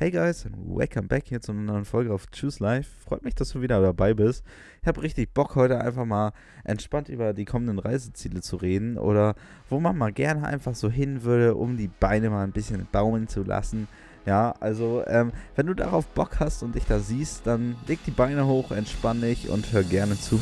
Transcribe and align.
Hey 0.00 0.12
guys, 0.12 0.46
welcome 0.54 1.08
back 1.08 1.24
hier 1.26 1.40
zu 1.40 1.50
einer 1.50 1.62
neuen 1.62 1.84
Folge 1.84 2.14
auf 2.14 2.26
Choose 2.30 2.62
Life. 2.62 2.88
Freut 3.04 3.24
mich, 3.24 3.34
dass 3.34 3.48
du 3.48 3.62
wieder 3.62 3.82
dabei 3.82 4.14
bist. 4.14 4.44
Ich 4.80 4.86
habe 4.86 5.02
richtig 5.02 5.34
Bock, 5.34 5.56
heute 5.56 5.80
einfach 5.80 6.04
mal 6.04 6.30
entspannt 6.62 7.08
über 7.08 7.32
die 7.32 7.44
kommenden 7.44 7.80
Reiseziele 7.80 8.40
zu 8.40 8.54
reden 8.54 8.96
oder 8.96 9.34
wo 9.68 9.80
man 9.80 9.98
mal 9.98 10.12
gerne 10.12 10.46
einfach 10.46 10.76
so 10.76 10.88
hin 10.88 11.24
würde, 11.24 11.56
um 11.56 11.76
die 11.76 11.88
Beine 11.88 12.30
mal 12.30 12.44
ein 12.44 12.52
bisschen 12.52 12.86
baumeln 12.92 13.26
zu 13.26 13.42
lassen. 13.42 13.88
Ja, 14.24 14.54
also 14.60 15.02
ähm, 15.08 15.32
wenn 15.56 15.66
du 15.66 15.74
darauf 15.74 16.06
Bock 16.06 16.38
hast 16.38 16.62
und 16.62 16.76
dich 16.76 16.84
da 16.84 17.00
siehst, 17.00 17.44
dann 17.48 17.74
leg 17.88 17.98
die 18.06 18.12
Beine 18.12 18.46
hoch, 18.46 18.70
entspann 18.70 19.20
dich 19.20 19.48
und 19.48 19.72
hör 19.72 19.82
gerne 19.82 20.14
zu. 20.14 20.38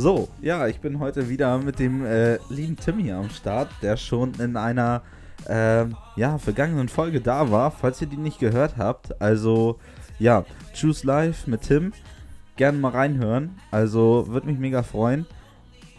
So, 0.00 0.28
ja, 0.40 0.68
ich 0.68 0.78
bin 0.78 1.00
heute 1.00 1.28
wieder 1.28 1.58
mit 1.58 1.80
dem 1.80 2.06
äh, 2.06 2.38
lieben 2.50 2.76
Tim 2.76 2.98
hier 2.98 3.16
am 3.16 3.30
Start, 3.30 3.68
der 3.82 3.96
schon 3.96 4.32
in 4.38 4.56
einer 4.56 5.02
äh, 5.48 5.86
ja, 6.14 6.38
vergangenen 6.38 6.88
Folge 6.88 7.20
da 7.20 7.50
war, 7.50 7.72
falls 7.72 8.00
ihr 8.00 8.06
die 8.06 8.16
nicht 8.16 8.38
gehört 8.38 8.76
habt. 8.76 9.20
Also, 9.20 9.80
ja, 10.20 10.44
Choose 10.72 11.04
Live 11.04 11.48
mit 11.48 11.62
Tim. 11.62 11.92
Gerne 12.54 12.78
mal 12.78 12.92
reinhören. 12.92 13.56
Also, 13.72 14.26
würde 14.28 14.46
mich 14.46 14.58
mega 14.60 14.84
freuen. 14.84 15.26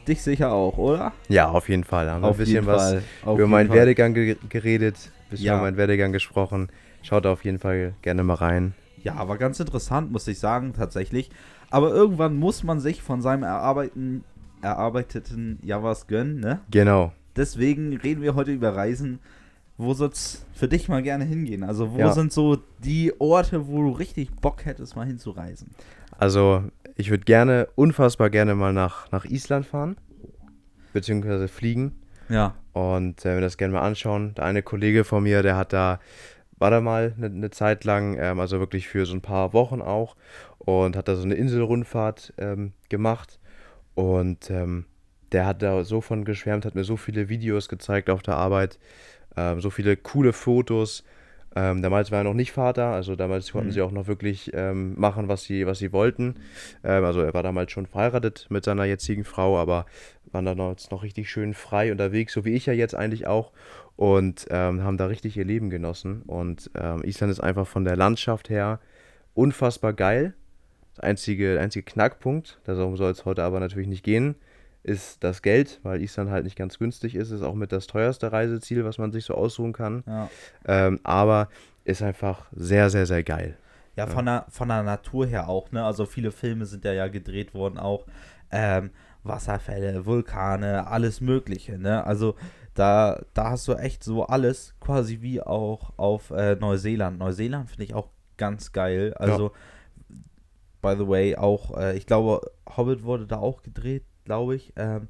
Dich 0.08 0.22
sicher 0.24 0.54
auch, 0.54 0.78
oder? 0.78 1.12
Ja, 1.28 1.50
auf 1.50 1.68
jeden 1.68 1.84
Fall. 1.84 2.10
Haben 2.10 2.22
wir 2.22 2.30
ein 2.30 2.38
bisschen 2.38 2.54
jeden 2.54 2.68
was 2.68 2.96
auf 3.26 3.38
über 3.38 3.48
meinen 3.50 3.68
Fall. 3.68 3.80
Werdegang 3.80 4.14
ge 4.14 4.38
geredet, 4.48 5.12
bisschen 5.30 5.48
Ja. 5.48 5.56
über 5.56 5.64
meinen 5.64 5.78
Werdegang 5.78 6.14
gesprochen. 6.14 6.70
Schaut 7.02 7.26
auf 7.26 7.44
jeden 7.44 7.60
Fall 7.60 7.94
gerne 8.02 8.24
mal 8.24 8.36
rein. 8.36 8.74
Ja, 9.04 9.28
war 9.28 9.38
ganz 9.38 9.60
interessant, 9.60 10.10
muss 10.12 10.28
ich 10.28 10.40
sagen, 10.40 10.74
tatsächlich. 10.74 11.30
Aber 11.72 11.92
irgendwann 11.92 12.36
muss 12.36 12.64
man 12.64 12.80
sich 12.80 13.02
von 13.02 13.22
seinem 13.22 13.44
erarbeiten, 13.44 14.24
erarbeiteten 14.62 15.60
ja 15.62 15.84
was 15.84 16.08
gönnen, 16.08 16.40
ne? 16.40 16.60
Genau. 16.72 17.12
Deswegen 17.36 17.96
reden 17.96 18.22
wir 18.22 18.36
heute 18.36 18.52
über 18.52 18.76
Reisen. 18.76 19.20
Wo 19.78 19.94
soll's 19.94 20.46
für 20.54 20.68
dich 20.68 20.90
mal 20.90 21.02
gerne 21.02 21.24
hingehen? 21.24 21.64
Also, 21.64 21.94
wo 21.94 22.00
Ja. 22.00 22.12
sind 22.12 22.34
so 22.34 22.58
die 22.80 23.14
Orte, 23.20 23.68
wo 23.68 23.82
du 23.84 23.92
richtig 23.92 24.32
Bock 24.42 24.66
hättest, 24.66 24.96
mal 24.98 25.06
hinzureisen? 25.06 25.70
Also, 26.18 26.64
ich 26.96 27.10
würde 27.10 27.24
gerne, 27.24 27.70
unfassbar 27.76 28.30
gerne 28.30 28.56
mal 28.56 28.74
nach, 28.74 29.10
nach 29.12 29.24
Island 29.24 29.66
fahren. 29.66 29.96
Beziehungsweise 30.92 31.48
fliegen. 31.48 31.94
Ja. 32.28 32.56
Und 32.74 33.26
äh, 33.26 33.36
wir 33.36 33.42
das 33.42 33.58
gerne 33.58 33.74
mal 33.74 33.82
anschauen. 33.82 34.34
Der 34.36 34.46
eine 34.46 34.64
Kollege 34.64 35.04
von 35.04 35.24
mir, 35.24 35.44
der 35.44 35.56
hat 35.56 35.72
da, 35.72 36.00
war 36.60 36.72
da 36.72 36.82
mal 36.82 37.14
eine, 37.18 37.28
eine 37.28 37.50
Zeit 37.50 37.86
lang, 37.86 38.18
ähm, 38.20 38.40
also 38.40 38.60
wirklich 38.60 38.88
für 38.88 39.06
so 39.06 39.14
ein 39.14 39.22
paar 39.22 39.54
Wochen 39.54 39.82
auch. 39.82 40.16
Und 40.60 40.96
hat 40.96 41.08
da 41.08 41.16
so 41.16 41.24
eine 41.24 41.36
Inselrundfahrt 41.36 42.34
ähm, 42.38 42.74
gemacht. 42.90 43.40
Und 43.96 44.50
ähm, 44.52 44.86
der 45.32 45.46
hat 45.46 45.62
da 45.62 45.84
so 45.84 46.02
von 46.02 46.26
geschwärmt, 46.26 46.66
hat 46.66 46.76
mir 46.76 46.84
so 46.84 46.98
viele 46.98 47.30
Videos 47.30 47.70
gezeigt 47.70 48.10
auf 48.10 48.22
der 48.22 48.36
Arbeit, 48.36 48.80
ähm, 49.36 49.62
so 49.62 49.70
viele 49.70 49.98
coole 49.98 50.34
Fotos. 50.34 51.04
Ähm, 51.56 51.82
damals 51.82 52.12
war 52.12 52.20
er 52.20 52.24
noch 52.26 52.34
nicht 52.36 52.52
Vater, 52.52 52.86
also 52.88 53.16
damals 53.16 53.52
konnten 53.52 53.70
Mhm. 53.70 53.74
sie 53.74 53.82
auch 53.82 53.92
noch 53.92 54.08
wirklich 54.08 54.52
ähm, 54.54 54.94
machen, 55.00 55.28
was 55.28 55.44
sie, 55.44 55.66
was 55.66 55.80
sie 55.80 55.92
wollten. 55.92 56.36
Ähm, 56.84 57.04
also 57.04 57.22
er 57.22 57.34
war 57.34 57.42
damals 57.44 57.72
schon 57.72 57.88
verheiratet 57.88 58.46
mit 58.50 58.64
seiner 58.64 58.86
jetzigen 58.86 59.24
Frau, 59.24 59.58
aber 59.58 59.86
waren 60.32 60.46
dann 60.46 60.58
noch, 60.58 60.76
noch 60.92 61.02
richtig 61.04 61.30
schön 61.30 61.56
frei 61.56 61.92
unterwegs, 61.92 62.34
so 62.34 62.46
wie 62.46 62.54
ich 62.54 62.68
ja 62.68 62.74
jetzt 62.74 62.94
eigentlich 62.94 63.26
auch. 63.26 63.52
Und 63.96 64.46
ähm, 64.52 64.84
haben 64.84 64.98
da 64.98 65.08
richtig 65.08 65.36
ihr 65.38 65.44
Leben 65.44 65.70
genossen. 65.70 66.22
Und 66.28 66.70
ähm, 66.80 67.04
Island 67.04 67.32
ist 67.32 67.40
einfach 67.40 67.68
von 67.68 67.84
der 67.84 67.98
Landschaft 67.98 68.50
her 68.50 68.80
unfassbar 69.34 69.94
geil. 69.94 70.36
Der 70.98 71.06
einzige, 71.06 71.54
der 71.54 71.64
einzige 71.64 71.84
Knackpunkt, 71.84 72.60
darum 72.66 72.96
soll 72.96 73.12
es 73.12 73.26
heute 73.26 73.44
aber 73.44 73.60
natürlich 73.60 73.88
nicht 73.88 74.04
gehen, 74.04 74.36
ist 74.90 75.24
das 75.24 75.42
Geld, 75.42 75.80
weil 75.84 76.02
Island 76.02 76.32
halt 76.32 76.44
nicht 76.44 76.58
ganz 76.58 76.80
günstig 76.80 77.16
ist. 77.16 77.30
Ist 77.32 77.44
auch 77.44 77.54
mit 77.54 77.72
das 77.72 77.88
teuerste 77.88 78.32
Reiseziel, 78.32 78.84
was 78.84 78.98
man 78.98 79.12
sich 79.12 79.24
so 79.24 79.36
aussuchen 79.36 79.72
kann. 79.72 80.04
Ja. 80.08 80.30
Ähm, 80.66 81.00
aber 81.04 81.50
ist 81.86 82.02
einfach 82.02 82.48
sehr, 82.52 82.90
sehr, 82.90 83.06
sehr 83.06 83.24
geil. 83.24 83.58
Ja, 83.96 84.08
von 84.08 84.26
der, 84.26 84.46
von 84.50 84.70
der 84.70 84.84
Natur 84.84 85.28
her 85.28 85.50
auch, 85.50 85.72
ne? 85.72 85.84
Also 85.84 86.06
viele 86.06 86.32
Filme 86.32 86.66
sind 86.66 86.86
ja, 86.86 86.94
ja 86.94 87.08
gedreht 87.08 87.54
worden 87.54 87.78
auch. 87.78 88.06
Ähm, 88.50 88.92
Wasserfälle, 89.24 90.06
Vulkane, 90.06 90.88
alles 90.88 91.22
Mögliche, 91.22 91.78
ne? 91.78 92.06
Also 92.06 92.36
da, 92.74 93.22
da 93.34 93.52
hast 93.52 93.68
du 93.68 93.74
echt 93.74 94.04
so 94.04 94.26
alles, 94.26 94.74
quasi 94.80 95.22
wie 95.22 95.42
auch 95.42 95.92
auf 95.98 96.32
äh, 96.32 96.56
Neuseeland. 96.56 97.20
Neuseeland 97.20 97.70
finde 97.70 97.84
ich 97.84 97.94
auch 97.94 98.10
ganz 98.38 98.72
geil. 98.72 99.14
Also, 99.16 99.52
by 100.82 100.96
the 100.98 101.08
way, 101.08 101.36
auch, 101.36 101.78
äh, 101.78 101.98
ich 101.98 102.06
glaube, 102.06 102.50
Hobbit 102.78 103.04
wurde 103.04 103.28
da 103.28 103.38
auch 103.38 103.62
gedreht, 103.62 104.06
glaube 104.30 104.56
ich. 104.56 104.72
Ähm, 104.76 105.08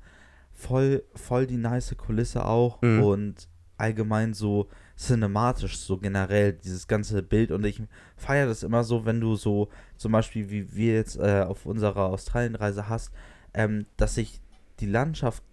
voll, 0.54 1.04
voll 1.14 1.46
die 1.46 1.58
nice 1.58 1.94
Kulisse 1.98 2.46
auch 2.46 2.82
Mhm. 2.82 3.04
und 3.04 3.48
allgemein 3.78 4.34
so 4.34 4.70
cinematisch, 4.98 5.78
so 5.78 5.98
generell, 5.98 6.54
dieses 6.54 6.88
ganze 6.88 7.22
Bild. 7.22 7.52
Und 7.52 7.66
ich 7.66 7.82
feiere 8.16 8.48
das 8.48 8.64
immer 8.64 8.84
so, 8.86 9.06
wenn 9.06 9.20
du 9.20 9.36
so, 9.36 9.68
zum 9.98 10.12
Beispiel, 10.14 10.50
wie 10.50 10.74
wir 10.74 10.94
jetzt 10.96 11.18
äh, 11.18 11.42
auf 11.48 11.66
unserer 11.66 12.06
Australienreise 12.08 12.88
hast, 12.88 13.12
ähm, 13.54 13.86
dass 13.98 14.16
sich 14.16 14.42
die 14.80 14.86
Landschaft 14.86 15.44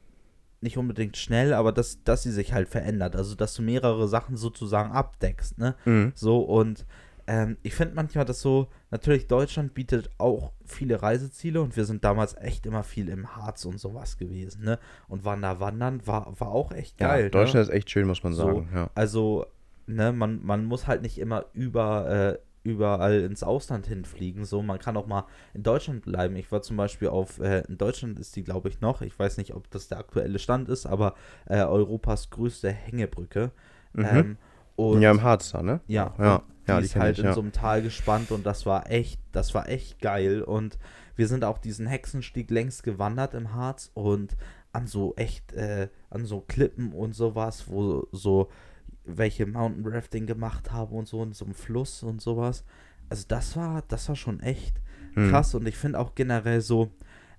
nicht 0.60 0.78
unbedingt 0.78 1.16
schnell, 1.16 1.52
aber 1.54 1.70
dass, 1.72 2.02
dass 2.04 2.22
sie 2.22 2.32
sich 2.32 2.52
halt 2.52 2.68
verändert. 2.68 3.14
Also, 3.16 3.34
dass 3.34 3.54
du 3.54 3.62
mehrere 3.62 4.06
Sachen 4.08 4.36
sozusagen 4.36 4.90
abdeckst, 4.92 5.58
ne? 5.58 5.74
Mhm. 5.84 6.12
So, 6.14 6.40
und 6.40 6.86
ähm, 7.26 7.56
ich 7.62 7.74
finde 7.74 7.94
manchmal 7.94 8.24
das 8.24 8.40
so, 8.40 8.68
natürlich 8.90 9.26
Deutschland 9.26 9.74
bietet 9.74 10.10
auch 10.18 10.52
viele 10.64 11.02
Reiseziele 11.02 11.60
und 11.60 11.76
wir 11.76 11.84
sind 11.84 12.04
damals 12.04 12.36
echt 12.36 12.66
immer 12.66 12.82
viel 12.84 13.08
im 13.08 13.34
Harz 13.36 13.64
und 13.64 13.78
sowas 13.78 14.16
gewesen, 14.18 14.64
ne? 14.64 14.78
Und 15.08 15.24
da 15.24 15.60
wandern, 15.60 16.06
war, 16.06 16.38
war 16.38 16.48
auch 16.48 16.72
echt 16.72 17.00
Ja, 17.00 17.08
geil. 17.08 17.24
ne? 17.24 17.30
Deutschland 17.30 17.68
ist 17.68 17.74
echt 17.74 17.90
schön, 17.90 18.06
muss 18.06 18.22
man 18.22 18.32
So. 18.32 18.42
sagen. 18.42 18.68
Ja. 18.74 18.90
Also, 18.94 19.46
ne, 19.86 20.12
man, 20.12 20.44
man 20.44 20.64
muss 20.64 20.86
halt 20.86 21.02
nicht 21.02 21.18
immer 21.18 21.46
über, 21.52 22.08
äh, 22.34 22.38
überall 22.68 23.20
ins 23.20 23.44
Ausland 23.44 23.86
hinfliegen. 23.86 24.44
So, 24.44 24.60
man 24.60 24.80
kann 24.80 24.96
auch 24.96 25.06
mal 25.06 25.24
in 25.54 25.62
Deutschland 25.62 26.02
bleiben. 26.04 26.34
Ich 26.34 26.50
war 26.50 26.62
zum 26.62 26.76
Beispiel 26.76 27.08
auf, 27.08 27.38
äh, 27.38 27.60
in 27.68 27.78
Deutschland 27.78 28.18
ist 28.18 28.34
die, 28.34 28.42
glaube 28.42 28.68
ich, 28.68 28.80
noch. 28.80 29.02
Ich 29.02 29.16
weiß 29.16 29.36
nicht, 29.36 29.54
ob 29.54 29.70
das 29.70 29.86
der 29.88 29.98
aktuelle 29.98 30.40
Stand 30.40 30.68
ist, 30.68 30.84
aber 30.86 31.14
äh, 31.46 31.62
Europas 31.62 32.30
größte 32.30 32.70
Hängebrücke. 32.70 33.52
Mhm. 33.92 34.04
Ähm, 34.04 34.36
und 34.76 35.00
ja, 35.02 35.10
im 35.10 35.22
Harz 35.22 35.50
da, 35.52 35.62
ne? 35.62 35.80
ja, 35.86 36.14
Ja, 36.18 36.36
und 36.36 36.42
ja, 36.68 36.76
die 36.76 36.80
die 36.80 36.84
ist 36.86 36.96
halt 36.96 37.14
ich, 37.14 37.20
in 37.20 37.26
ja. 37.26 37.32
so 37.32 37.40
einem 37.40 37.52
Tal 37.52 37.82
gespannt 37.82 38.30
und 38.30 38.44
das 38.46 38.66
war 38.66 38.90
echt, 38.90 39.20
das 39.32 39.54
war 39.54 39.68
echt 39.68 40.00
geil. 40.00 40.42
Und 40.42 40.78
wir 41.16 41.28
sind 41.28 41.44
auch 41.44 41.58
diesen 41.58 41.86
Hexenstieg 41.86 42.50
längst 42.50 42.82
gewandert 42.82 43.34
im 43.34 43.54
Harz 43.54 43.90
und 43.94 44.36
an 44.72 44.86
so 44.86 45.14
echt, 45.16 45.52
äh, 45.54 45.88
an 46.10 46.26
so 46.26 46.40
Klippen 46.40 46.92
und 46.92 47.14
sowas, 47.14 47.64
wo 47.68 48.06
so 48.12 48.48
welche 49.04 49.46
Mountain 49.46 49.86
Rafting 49.86 50.26
gemacht 50.26 50.72
haben 50.72 50.94
und 50.94 51.06
so 51.06 51.22
in 51.22 51.32
so 51.32 51.44
einem 51.44 51.54
Fluss 51.54 52.02
und 52.02 52.20
sowas. 52.20 52.64
Also 53.08 53.24
das 53.28 53.56
war, 53.56 53.82
das 53.88 54.08
war 54.08 54.16
schon 54.16 54.40
echt 54.40 54.80
Mhm. 55.14 55.30
krass 55.30 55.54
und 55.54 55.66
ich 55.66 55.76
finde 55.76 55.98
auch 55.98 56.14
generell 56.14 56.60
so, 56.60 56.90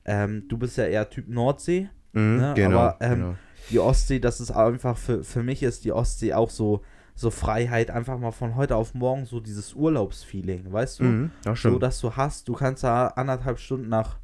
ähm, 0.05 0.47
du 0.47 0.57
bist 0.57 0.77
ja 0.77 0.85
eher 0.85 1.09
Typ 1.09 1.27
Nordsee, 1.27 1.89
Mhm, 2.13 2.37
ne, 2.37 2.53
genau, 2.55 2.79
aber, 2.79 2.97
ähm, 3.01 3.15
genau. 3.19 3.35
die 3.69 3.79
Ostsee, 3.79 4.19
das 4.19 4.39
ist 4.39 4.49
einfach 4.51 4.97
für, 4.97 5.23
für 5.23 5.43
mich 5.43 5.61
ist 5.61 5.83
die 5.85 5.91
Ostsee 5.91 6.33
auch 6.33 6.49
so, 6.49 6.81
so 7.19 7.31
Freiheit, 7.31 7.89
einfach 7.89 8.19
mal 8.19 8.31
von 8.31 8.55
heute 8.55 8.75
auf 8.75 8.93
morgen 8.93 9.25
so 9.25 9.39
dieses 9.39 9.73
Urlaubsfeeling, 9.73 10.71
weißt 10.71 10.99
du? 10.99 11.03
Mhm, 11.03 11.31
ja, 11.45 11.55
So, 11.55 11.79
dass 11.79 11.99
du 11.99 12.15
hast, 12.15 12.47
du 12.47 12.53
kannst 12.53 12.83
da 12.83 13.07
anderthalb 13.07 13.57
Stunden 13.59 13.89
nach, 13.89 14.17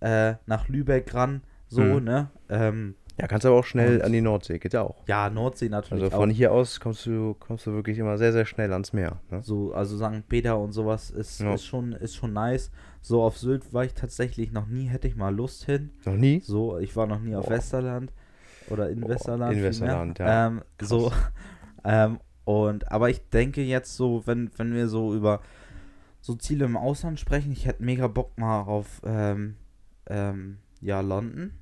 äh, 0.00 0.34
nach 0.46 0.68
Lübeck 0.68 1.14
ran, 1.14 1.42
so, 1.68 1.80
Mhm. 1.80 2.04
ne? 2.04 2.30
Ähm, 2.48 2.94
Ja, 3.18 3.26
kannst 3.26 3.44
aber 3.46 3.56
auch 3.56 3.64
schnell 3.64 3.96
Und- 3.96 4.02
an 4.02 4.12
die 4.12 4.20
Nordsee, 4.22 4.58
geht 4.58 4.72
ja 4.72 4.80
auch. 4.82 5.06
ja, 5.06 5.28
Nordsee 5.30 5.68
natürlich 5.68 6.04
Also 6.04 6.16
auch. 6.16 6.20
von 6.20 6.30
hier 6.30 6.52
aus 6.52 6.80
kommst 6.80 7.04
du, 7.06 7.34
kommst 7.38 7.66
du 7.66 7.72
wirklich 7.72 7.98
immer 7.98 8.16
sehr, 8.18 8.32
sehr 8.32 8.46
schnell 8.46 8.72
ans 8.72 8.92
Meer. 8.94 9.20
Ne? 9.30 9.42
So, 9.42 9.72
also 9.74 9.96
St. 9.98 10.26
Peter 10.28 10.58
und 10.58 10.72
sowas 10.72 11.10
ist, 11.10 11.40
Ja. 11.40 11.52
ist, 11.54 11.66
schon, 11.66 11.92
ist 11.92 12.16
schon 12.16 12.32
nice. 12.32 12.70
So, 13.02 13.22
auf 13.22 13.36
Sylt 13.38 13.72
war 13.74 13.84
ich 13.84 13.92
tatsächlich 13.94 14.52
noch 14.52 14.66
nie, 14.66 14.86
hätte 14.86 15.06
ich 15.06 15.16
mal 15.16 15.34
Lust 15.34 15.64
hin. 15.66 15.90
Noch 16.06 16.16
nie? 16.16 16.40
So, 16.40 16.78
ich 16.78 16.96
war 16.96 17.06
noch 17.06 17.20
nie 17.20 17.36
auf 17.36 17.44
Boah. 17.46 17.52
Westerland 17.56 18.10
oder 18.70 18.88
in 18.88 19.00
Boah, 19.02 19.10
Westerland. 19.10 19.54
in. 19.56 19.62
Westerland, 19.64 20.18
ja. 20.18 20.46
Ähm, 20.46 20.62
so, 20.80 21.12
ähm, 21.84 22.18
und, 22.44 22.90
aber 22.90 23.10
ich 23.10 23.28
denke 23.30 23.62
jetzt 23.62 23.96
so, 23.96 24.22
wenn, 24.26 24.50
wenn 24.56 24.74
wir 24.74 24.88
so 24.88 25.14
über 25.14 25.40
so 26.20 26.34
Ziele 26.34 26.64
im 26.64 26.76
Ausland 26.76 27.18
sprechen, 27.20 27.52
ich 27.52 27.66
hätte 27.66 27.82
mega 27.82 28.06
Bock 28.06 28.36
mal 28.38 28.62
auf, 28.62 29.00
ähm, 29.04 29.56
ähm, 30.08 30.58
ja, 30.80 31.00
London. 31.00 31.52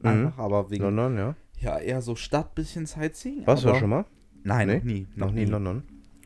Mhm. 0.00 0.06
Einfach, 0.08 0.38
aber 0.38 0.70
wegen, 0.70 0.82
London, 0.84 1.16
ja. 1.16 1.34
ja, 1.58 1.78
eher 1.78 2.02
so 2.02 2.16
Stadt, 2.16 2.54
bisschen 2.54 2.86
Sightseeing. 2.86 3.46
Warst 3.46 3.62
du 3.64 3.68
aber, 3.68 3.76
da 3.76 3.80
schon 3.80 3.90
mal? 3.90 4.04
Nein, 4.44 4.66
Nee? 4.68 4.74
noch 4.76 4.82
nie. 4.84 5.06
Noch 5.14 5.30
nie 5.32 5.42
in 5.44 5.50
London. 5.50 5.82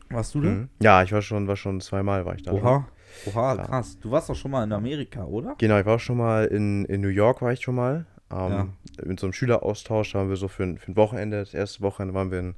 Warst 0.09 0.33
du 0.35 0.41
da? 0.41 0.49
Mhm. 0.49 0.69
Ja, 0.81 1.03
ich 1.03 1.11
war 1.11 1.21
schon, 1.21 1.47
war 1.47 1.55
schon 1.55 1.79
zweimal, 1.81 2.25
war 2.25 2.35
ich 2.35 2.43
da. 2.43 2.53
Oha, 2.53 2.87
oha, 3.27 3.55
Ja. 3.55 3.63
krass. 3.63 3.99
Du 3.99 4.09
warst 4.11 4.29
doch 4.29 4.35
schon 4.35 4.51
mal 4.51 4.63
in 4.63 4.71
Amerika, 4.71 5.23
oder? 5.25 5.55
Genau, 5.57 5.77
ich 5.79 5.85
war 5.85 5.95
auch 5.95 5.99
schon 5.99 6.17
mal 6.17 6.45
in, 6.45 6.85
in 6.85 7.01
New 7.01 7.09
York, 7.09 7.41
war 7.41 7.51
ich 7.53 7.61
schon 7.61 7.75
mal. 7.75 8.05
Ähm, 8.31 8.51
Ja. 8.51 8.67
Mit 9.05 9.19
so 9.19 9.27
einem 9.27 9.33
Schüleraustausch 9.33 10.15
haben 10.15 10.29
wir 10.29 10.35
so 10.37 10.47
für 10.47 10.63
ein, 10.63 10.77
für 10.77 10.91
ein 10.91 10.95
Wochenende, 10.95 11.39
das 11.39 11.53
erste 11.53 11.81
Wochenende 11.81 12.13
waren 12.13 12.31
wir 12.31 12.39
in 12.39 12.55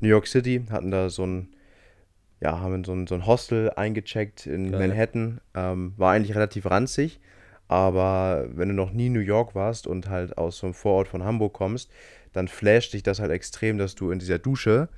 New 0.00 0.08
York 0.08 0.26
City, 0.26 0.64
hatten 0.70 0.90
da 0.90 1.08
so 1.10 1.24
ein, 1.24 1.48
ja, 2.40 2.60
haben 2.60 2.74
in 2.74 2.84
so 2.84 2.92
ein, 2.92 3.06
so 3.06 3.14
ein 3.14 3.26
Hostel 3.26 3.70
eingecheckt 3.70 4.46
in 4.46 4.70
Geil. 4.72 4.88
Manhattan. 4.88 5.40
Ähm, 5.54 5.94
war 5.96 6.12
eigentlich 6.12 6.34
relativ 6.34 6.66
ranzig, 6.66 7.20
aber 7.68 8.46
wenn 8.52 8.68
du 8.68 8.74
noch 8.74 8.92
nie 8.92 9.06
in 9.06 9.12
New 9.14 9.20
York 9.20 9.54
warst 9.54 9.86
und 9.86 10.08
halt 10.08 10.36
aus 10.38 10.58
so 10.58 10.66
einem 10.66 10.74
Vorort 10.74 11.08
von 11.08 11.24
Hamburg 11.24 11.54
kommst, 11.54 11.90
dann 12.32 12.48
flasht 12.48 12.92
dich 12.92 13.02
das 13.02 13.18
halt 13.20 13.30
extrem, 13.30 13.78
dass 13.78 13.94
du 13.94 14.10
in 14.10 14.18
dieser 14.18 14.38
Dusche 14.38 14.88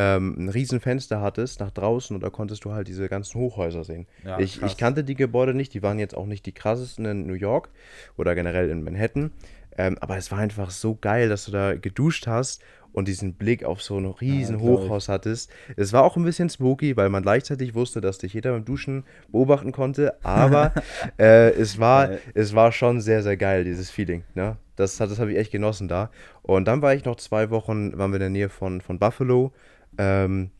ähm, 0.00 0.34
ein 0.38 0.48
riesen 0.48 0.80
Fenster 0.80 1.20
hattest 1.20 1.60
nach 1.60 1.70
draußen 1.70 2.16
und 2.16 2.22
da 2.22 2.30
konntest 2.30 2.64
du 2.64 2.72
halt 2.72 2.88
diese 2.88 3.08
ganzen 3.10 3.38
Hochhäuser 3.38 3.84
sehen. 3.84 4.06
Ja, 4.24 4.38
ich, 4.38 4.62
ich 4.62 4.78
kannte 4.78 5.04
die 5.04 5.14
Gebäude 5.14 5.52
nicht, 5.52 5.74
die 5.74 5.82
waren 5.82 5.98
jetzt 5.98 6.16
auch 6.16 6.24
nicht 6.24 6.46
die 6.46 6.52
krassesten 6.52 7.04
in 7.04 7.26
New 7.26 7.34
York 7.34 7.68
oder 8.16 8.34
generell 8.34 8.70
in 8.70 8.82
Manhattan, 8.82 9.30
ähm, 9.76 9.98
aber 10.00 10.16
es 10.16 10.30
war 10.30 10.38
einfach 10.38 10.70
so 10.70 10.96
geil, 10.98 11.28
dass 11.28 11.44
du 11.44 11.52
da 11.52 11.74
geduscht 11.74 12.26
hast 12.26 12.62
und 12.92 13.08
diesen 13.08 13.34
Blick 13.34 13.62
auf 13.62 13.82
so 13.82 13.98
ein 13.98 14.06
riesen 14.06 14.56
ich. 14.56 14.62
Hochhaus 14.62 15.10
hattest. 15.10 15.50
Es 15.76 15.92
war 15.92 16.02
auch 16.02 16.16
ein 16.16 16.24
bisschen 16.24 16.48
spooky, 16.48 16.96
weil 16.96 17.10
man 17.10 17.22
gleichzeitig 17.22 17.74
wusste, 17.74 18.00
dass 18.00 18.16
dich 18.16 18.32
jeder 18.32 18.52
beim 18.52 18.64
Duschen 18.64 19.04
beobachten 19.28 19.70
konnte, 19.70 20.16
aber 20.24 20.72
äh, 21.18 21.50
es, 21.50 21.78
war, 21.78 22.08
es 22.32 22.54
war 22.54 22.72
schon 22.72 23.02
sehr, 23.02 23.22
sehr 23.22 23.36
geil, 23.36 23.64
dieses 23.64 23.90
Feeling. 23.90 24.24
Ne? 24.34 24.56
Das, 24.76 24.96
das 24.96 25.18
habe 25.18 25.32
ich 25.32 25.38
echt 25.38 25.52
genossen 25.52 25.88
da. 25.88 26.10
Und 26.40 26.66
dann 26.66 26.80
war 26.80 26.94
ich 26.94 27.04
noch 27.04 27.16
zwei 27.16 27.50
Wochen, 27.50 27.98
waren 27.98 28.12
wir 28.12 28.16
in 28.16 28.20
der 28.20 28.30
Nähe 28.30 28.48
von, 28.48 28.80
von 28.80 28.98
Buffalo. 28.98 29.52
Ähm, 29.98 30.50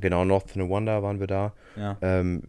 genau, 0.00 0.24
North 0.24 0.56
Wonder 0.56 1.02
waren 1.02 1.20
wir 1.20 1.26
da. 1.26 1.52
Ja. 1.76 1.96
Ähm, 2.00 2.42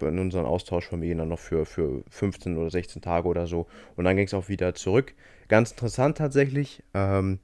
in 0.00 0.18
unseren 0.18 0.46
Austauschfamilien 0.46 1.18
dann 1.18 1.28
noch 1.28 1.38
für, 1.38 1.66
für 1.66 2.02
15 2.10 2.56
oder 2.56 2.70
16 2.70 3.02
Tage 3.02 3.28
oder 3.28 3.46
so. 3.46 3.66
Und 3.96 4.04
dann 4.04 4.16
ging 4.16 4.26
es 4.26 4.34
auch 4.34 4.48
wieder 4.48 4.74
zurück. 4.74 5.14
Ganz 5.48 5.70
interessant 5.70 6.18
tatsächlich. 6.18 6.82
Ähm, 6.94 7.40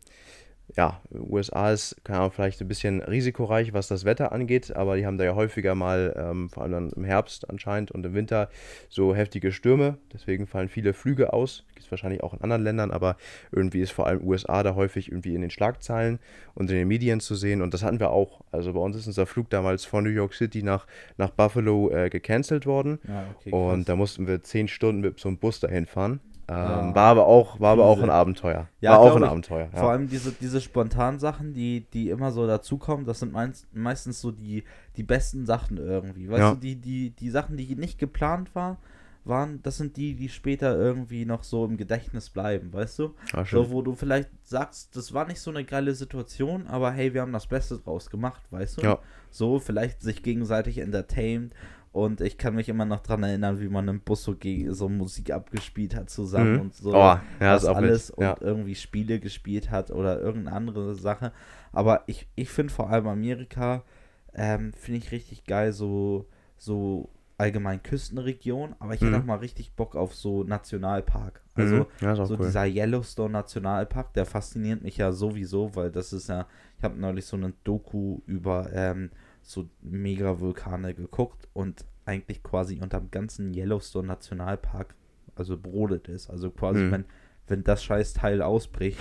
ja, 0.76 1.00
USA 1.12 1.70
ist, 1.70 1.96
keine 2.04 2.20
Ahnung, 2.20 2.32
vielleicht 2.32 2.60
ein 2.60 2.68
bisschen 2.68 3.02
risikoreich, 3.02 3.72
was 3.72 3.88
das 3.88 4.04
Wetter 4.04 4.32
angeht, 4.32 4.74
aber 4.74 4.96
die 4.96 5.04
haben 5.04 5.18
da 5.18 5.24
ja 5.24 5.34
häufiger 5.34 5.74
mal, 5.74 6.14
ähm, 6.16 6.48
vor 6.48 6.62
allem 6.62 6.72
dann 6.72 6.90
im 6.90 7.04
Herbst 7.04 7.50
anscheinend 7.50 7.90
und 7.90 8.06
im 8.06 8.14
Winter, 8.14 8.48
so 8.88 9.14
heftige 9.14 9.52
Stürme. 9.52 9.98
Deswegen 10.12 10.46
fallen 10.46 10.68
viele 10.68 10.94
Flüge 10.94 11.32
aus. 11.32 11.64
Gibt 11.74 11.86
es 11.86 11.90
wahrscheinlich 11.90 12.22
auch 12.22 12.32
in 12.32 12.40
anderen 12.40 12.62
Ländern, 12.62 12.90
aber 12.90 13.16
irgendwie 13.50 13.80
ist 13.80 13.92
vor 13.92 14.06
allem 14.06 14.26
USA 14.26 14.62
da 14.62 14.74
häufig 14.74 15.08
irgendwie 15.08 15.34
in 15.34 15.42
den 15.42 15.50
Schlagzeilen 15.50 16.18
und 16.54 16.70
in 16.70 16.76
den 16.76 16.88
Medien 16.88 17.20
zu 17.20 17.34
sehen. 17.34 17.60
Und 17.60 17.74
das 17.74 17.82
hatten 17.82 18.00
wir 18.00 18.10
auch. 18.10 18.40
Also 18.50 18.72
bei 18.72 18.80
uns 18.80 18.96
ist 18.96 19.06
unser 19.06 19.26
Flug 19.26 19.50
damals 19.50 19.84
von 19.84 20.04
New 20.04 20.10
York 20.10 20.32
City 20.34 20.62
nach, 20.62 20.86
nach 21.18 21.30
Buffalo 21.30 21.90
äh, 21.90 22.08
gecancelt 22.08 22.64
worden. 22.64 22.98
Ja, 23.06 23.26
okay, 23.38 23.50
Und 23.50 23.88
da 23.88 23.96
mussten 23.96 24.26
wir 24.26 24.42
zehn 24.42 24.68
Stunden 24.68 25.02
mit 25.02 25.20
so 25.20 25.28
einem 25.28 25.38
Bus 25.38 25.60
dahin 25.60 25.86
fahren. 25.86 26.20
Ähm, 26.48 26.54
Ah. 26.56 26.94
war 26.94 27.10
aber 27.12 27.26
auch, 27.26 27.60
war 27.60 27.72
aber 27.72 27.84
auch 27.84 28.02
ein 28.02 28.10
Abenteuer. 28.10 28.68
Ja, 28.80 28.92
war 28.92 28.98
auch 29.00 29.16
ein 29.16 29.22
ich. 29.22 29.28
Abenteuer. 29.28 29.68
Ja. 29.72 29.78
Vor 29.80 29.90
allem 29.90 30.08
diese, 30.08 30.32
diese 30.32 30.60
spontanen 30.60 31.20
Sachen, 31.20 31.54
die, 31.54 31.86
die 31.92 32.10
immer 32.10 32.32
so 32.32 32.46
dazukommen, 32.46 33.06
das 33.06 33.20
sind 33.20 33.32
meist, 33.32 33.66
meistens 33.74 34.20
so 34.20 34.32
die, 34.32 34.64
die 34.96 35.02
besten 35.04 35.46
Sachen 35.46 35.76
irgendwie. 35.78 36.28
Weißt 36.28 36.40
Ja. 36.40 36.50
du, 36.54 36.56
die, 36.60 36.76
die, 36.76 37.10
die 37.10 37.30
Sachen, 37.30 37.56
die 37.56 37.74
nicht 37.76 37.98
geplant 37.98 38.54
war, 38.54 38.78
waren, 39.24 39.62
das 39.62 39.76
sind 39.76 39.96
die, 39.96 40.14
die 40.16 40.28
später 40.28 40.76
irgendwie 40.76 41.24
noch 41.24 41.44
so 41.44 41.64
im 41.64 41.76
Gedächtnis 41.76 42.28
bleiben, 42.28 42.72
weißt 42.72 42.98
du? 42.98 43.14
Ah. 43.32 43.44
So, 43.44 43.70
wo 43.70 43.80
du 43.80 43.94
vielleicht 43.94 44.28
sagst, 44.42 44.96
das 44.96 45.14
war 45.14 45.28
nicht 45.28 45.40
so 45.40 45.50
eine 45.52 45.64
geile 45.64 45.94
Situation, 45.94 46.66
aber 46.66 46.90
hey, 46.90 47.14
wir 47.14 47.20
haben 47.20 47.32
das 47.32 47.46
Beste 47.46 47.78
draus 47.78 48.10
gemacht, 48.10 48.42
weißt 48.50 48.78
du? 48.78 48.82
Ja. 48.82 48.98
So, 49.30 49.60
vielleicht 49.60 50.02
sich 50.02 50.24
gegenseitig 50.24 50.78
entertained. 50.78 51.54
Und 51.92 52.22
ich 52.22 52.38
kann 52.38 52.54
mich 52.54 52.70
immer 52.70 52.86
noch 52.86 53.00
dran 53.00 53.22
erinnern, 53.22 53.60
wie 53.60 53.68
man 53.68 53.86
im 53.88 54.00
Bus 54.00 54.24
so, 54.24 54.34
so 54.70 54.88
Musik 54.88 55.30
abgespielt 55.30 55.94
hat 55.94 56.08
zusammen 56.08 56.54
Mhm. 56.54 56.60
und 56.60 56.74
so 56.74 56.88
Oh, 56.90 56.92
ja, 56.94 57.20
das 57.38 57.66
alles 57.66 58.08
wild. 58.08 58.18
und 58.18 58.24
Ja. 58.24 58.36
irgendwie 58.40 58.74
Spiele 58.74 59.20
gespielt 59.20 59.70
hat 59.70 59.90
oder 59.90 60.18
irgendeine 60.20 60.56
andere 60.56 60.94
Sache. 60.94 61.32
Aber 61.70 62.02
ich, 62.06 62.26
ich 62.34 62.48
finde 62.48 62.72
vor 62.72 62.88
allem 62.88 63.06
Amerika, 63.08 63.82
ähm, 64.32 64.72
finde 64.72 64.98
ich 64.98 65.12
richtig 65.12 65.44
geil, 65.44 65.72
so, 65.74 66.26
so 66.56 67.10
allgemein 67.36 67.82
Küstenregion, 67.82 68.74
aber 68.78 68.94
ich 68.94 69.00
hätte 69.02 69.16
Mhm. 69.16 69.22
auch 69.22 69.24
mal 69.26 69.38
richtig 69.38 69.74
Bock 69.74 69.94
auf 69.94 70.14
so 70.14 70.44
Nationalpark. 70.44 71.42
Also 71.54 71.76
Mhm. 71.76 71.86
Ja, 72.00 72.16
so 72.24 72.36
cool. 72.38 72.46
dieser 72.46 72.64
Yellowstone 72.66 73.32
Nationalpark, 73.32 74.14
der 74.14 74.24
fasziniert 74.24 74.82
mich 74.82 74.96
ja 74.96 75.12
sowieso, 75.12 75.74
weil 75.74 75.90
das 75.90 76.14
ist 76.14 76.28
ja, 76.30 76.46
ich 76.78 76.84
habe 76.84 76.98
neulich 76.98 77.26
so 77.26 77.36
eine 77.36 77.52
Doku 77.64 78.20
über 78.26 78.70
ähm, 78.72 79.10
so 79.42 79.68
Mega-Vulkane 79.82 80.94
geguckt 80.94 81.48
und 81.52 81.84
eigentlich 82.04 82.42
quasi 82.42 82.80
unterm 82.80 83.10
ganzen 83.10 83.54
Yellowstone 83.54 84.08
Nationalpark, 84.08 84.94
also 85.34 85.56
brodet 85.56 86.08
ist. 86.08 86.30
Also 86.30 86.50
quasi, 86.50 86.80
Mhm. 86.80 86.90
wenn, 86.92 87.04
wenn 87.48 87.64
das 87.64 87.82
scheiß 87.84 88.12
Teil 88.14 88.42
ausbricht, 88.42 88.98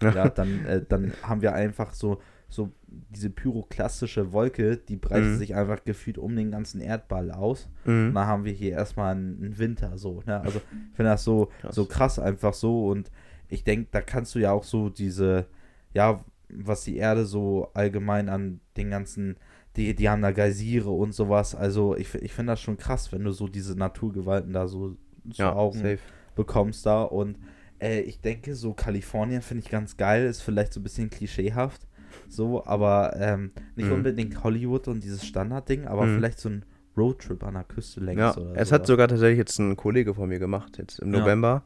ja, 0.02 0.28
dann, 0.28 0.64
äh, 0.66 0.84
dann 0.88 1.12
haben 1.22 1.40
wir 1.42 1.54
einfach 1.54 1.94
so, 1.94 2.20
so 2.48 2.70
diese 3.10 3.30
pyroklastische 3.30 4.32
Wolke, 4.32 4.76
die 4.76 4.96
breitet 4.96 5.32
Mhm. 5.32 5.36
sich 5.38 5.54
einfach 5.54 5.84
gefühlt 5.84 6.18
um 6.18 6.36
den 6.36 6.50
ganzen 6.50 6.80
Erdball 6.80 7.30
aus. 7.30 7.68
Mhm. 7.84 8.08
Und 8.08 8.14
dann 8.14 8.26
haben 8.26 8.44
wir 8.44 8.52
hier 8.52 8.72
erstmal 8.72 9.12
einen, 9.14 9.42
einen 9.42 9.58
Winter 9.58 9.96
so. 9.98 10.22
Ne? 10.26 10.40
Also 10.40 10.58
ich 10.58 10.96
finde 10.96 11.10
das 11.12 11.24
so 11.24 11.50
Krass. 11.60 11.74
so 11.74 11.84
krass 11.86 12.18
einfach 12.18 12.54
so 12.54 12.88
und 12.88 13.10
ich 13.48 13.64
denke, 13.64 13.88
da 13.90 14.00
kannst 14.00 14.34
du 14.34 14.38
ja 14.38 14.52
auch 14.52 14.64
so 14.64 14.88
diese, 14.90 15.46
ja, 15.92 16.24
was 16.48 16.84
die 16.84 16.96
Erde 16.96 17.24
so 17.24 17.70
allgemein 17.74 18.28
an 18.28 18.60
den 18.76 18.90
ganzen, 18.90 19.36
die, 19.76 19.94
die 19.94 20.08
haben 20.08 20.22
da 20.22 20.30
Geysire 20.32 20.90
und 20.90 21.12
sowas. 21.14 21.54
Also 21.54 21.96
ich, 21.96 22.14
ich 22.14 22.32
finde 22.32 22.52
das 22.52 22.60
schon 22.60 22.76
krass, 22.76 23.12
wenn 23.12 23.24
du 23.24 23.32
so 23.32 23.48
diese 23.48 23.76
Naturgewalten 23.76 24.52
da 24.52 24.68
so 24.68 24.96
zu 25.30 25.42
Ja, 25.42 25.54
Augen 25.54 25.78
safe. 25.78 25.98
bekommst 26.34 26.84
da 26.86 27.02
und 27.02 27.38
äh, 27.80 28.00
ich 28.00 28.20
denke, 28.20 28.54
so 28.54 28.72
Kalifornien 28.74 29.42
finde 29.42 29.64
ich 29.64 29.70
ganz 29.70 29.96
geil, 29.96 30.26
ist 30.26 30.42
vielleicht 30.42 30.72
so 30.72 30.80
ein 30.80 30.84
bisschen 30.84 31.10
klischeehaft, 31.10 31.86
so, 32.28 32.64
aber 32.66 33.16
ähm, 33.18 33.50
nicht 33.76 33.88
Mhm. 33.88 33.94
unbedingt 33.94 34.44
Hollywood 34.44 34.86
und 34.88 35.02
dieses 35.02 35.26
Standardding, 35.26 35.86
aber 35.86 36.06
Mhm. 36.06 36.14
vielleicht 36.14 36.38
so 36.38 36.48
ein 36.50 36.64
Roadtrip 36.96 37.42
an 37.42 37.54
der 37.54 37.64
Küste 37.64 37.98
längs 38.00 38.20
Ja, 38.20 38.30
es 38.30 38.34
sowas. 38.34 38.70
hat 38.72 38.86
sogar 38.86 39.08
tatsächlich 39.08 39.38
jetzt 39.38 39.58
ein 39.58 39.74
Kollege 39.76 40.14
von 40.14 40.28
mir 40.28 40.38
gemacht, 40.38 40.78
jetzt 40.78 41.00
im 41.00 41.12
Ja. 41.12 41.20
November. 41.20 41.64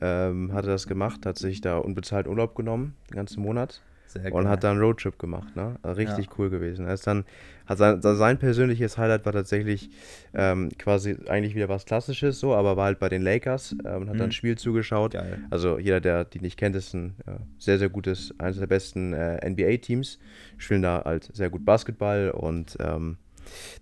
Ähm, 0.00 0.52
hat 0.52 0.64
er 0.64 0.72
das 0.72 0.86
gemacht, 0.86 1.26
hat 1.26 1.38
sich 1.38 1.60
da 1.60 1.78
unbezahlt 1.78 2.26
Urlaub 2.26 2.54
genommen, 2.54 2.94
den 3.10 3.16
ganzen 3.16 3.42
Monat. 3.42 3.82
Sehr 4.14 4.32
Und 4.32 4.44
geil. 4.44 4.52
hat 4.52 4.64
dann 4.64 4.72
einen 4.72 4.80
Roadtrip 4.80 5.18
gemacht, 5.18 5.54
ne? 5.56 5.76
Also 5.82 5.96
richtig 6.00 6.26
Ja. 6.26 6.32
cool 6.38 6.48
gewesen. 6.50 6.86
Er 6.86 6.94
ist 6.94 7.06
dann, 7.06 7.24
hat 7.66 7.78
sein, 7.78 8.00
sein 8.00 8.38
persönliches 8.38 8.96
Highlight 8.96 9.24
war 9.26 9.32
tatsächlich 9.32 9.90
ähm, 10.34 10.70
quasi 10.78 11.16
eigentlich 11.28 11.54
wieder 11.54 11.68
was 11.68 11.84
Klassisches 11.84 12.38
so, 12.40 12.54
aber 12.54 12.76
war 12.76 12.84
halt 12.86 12.98
bei 12.98 13.08
den 13.08 13.22
Lakers 13.22 13.74
ähm, 13.84 14.02
und 14.02 14.08
hat 14.08 14.14
Mhm. 14.14 14.18
dann 14.18 14.28
ein 14.28 14.32
Spiel 14.32 14.56
zugeschaut. 14.56 15.12
Geil. 15.14 15.38
Also 15.50 15.78
jeder, 15.78 16.00
der 16.00 16.24
die 16.24 16.40
nicht 16.40 16.56
kennt, 16.58 16.76
ist 16.76 16.94
ein 16.94 17.16
äh, 17.26 17.32
sehr, 17.58 17.78
sehr 17.78 17.88
gutes, 17.88 18.32
eines 18.38 18.58
der 18.58 18.66
besten 18.66 19.12
äh, 19.12 19.38
NBA-Teams. 19.50 20.18
Spielen 20.58 20.82
da 20.82 21.02
halt 21.04 21.28
sehr 21.34 21.50
gut 21.50 21.64
Basketball 21.64 22.30
und 22.30 22.76
ähm, 22.80 23.18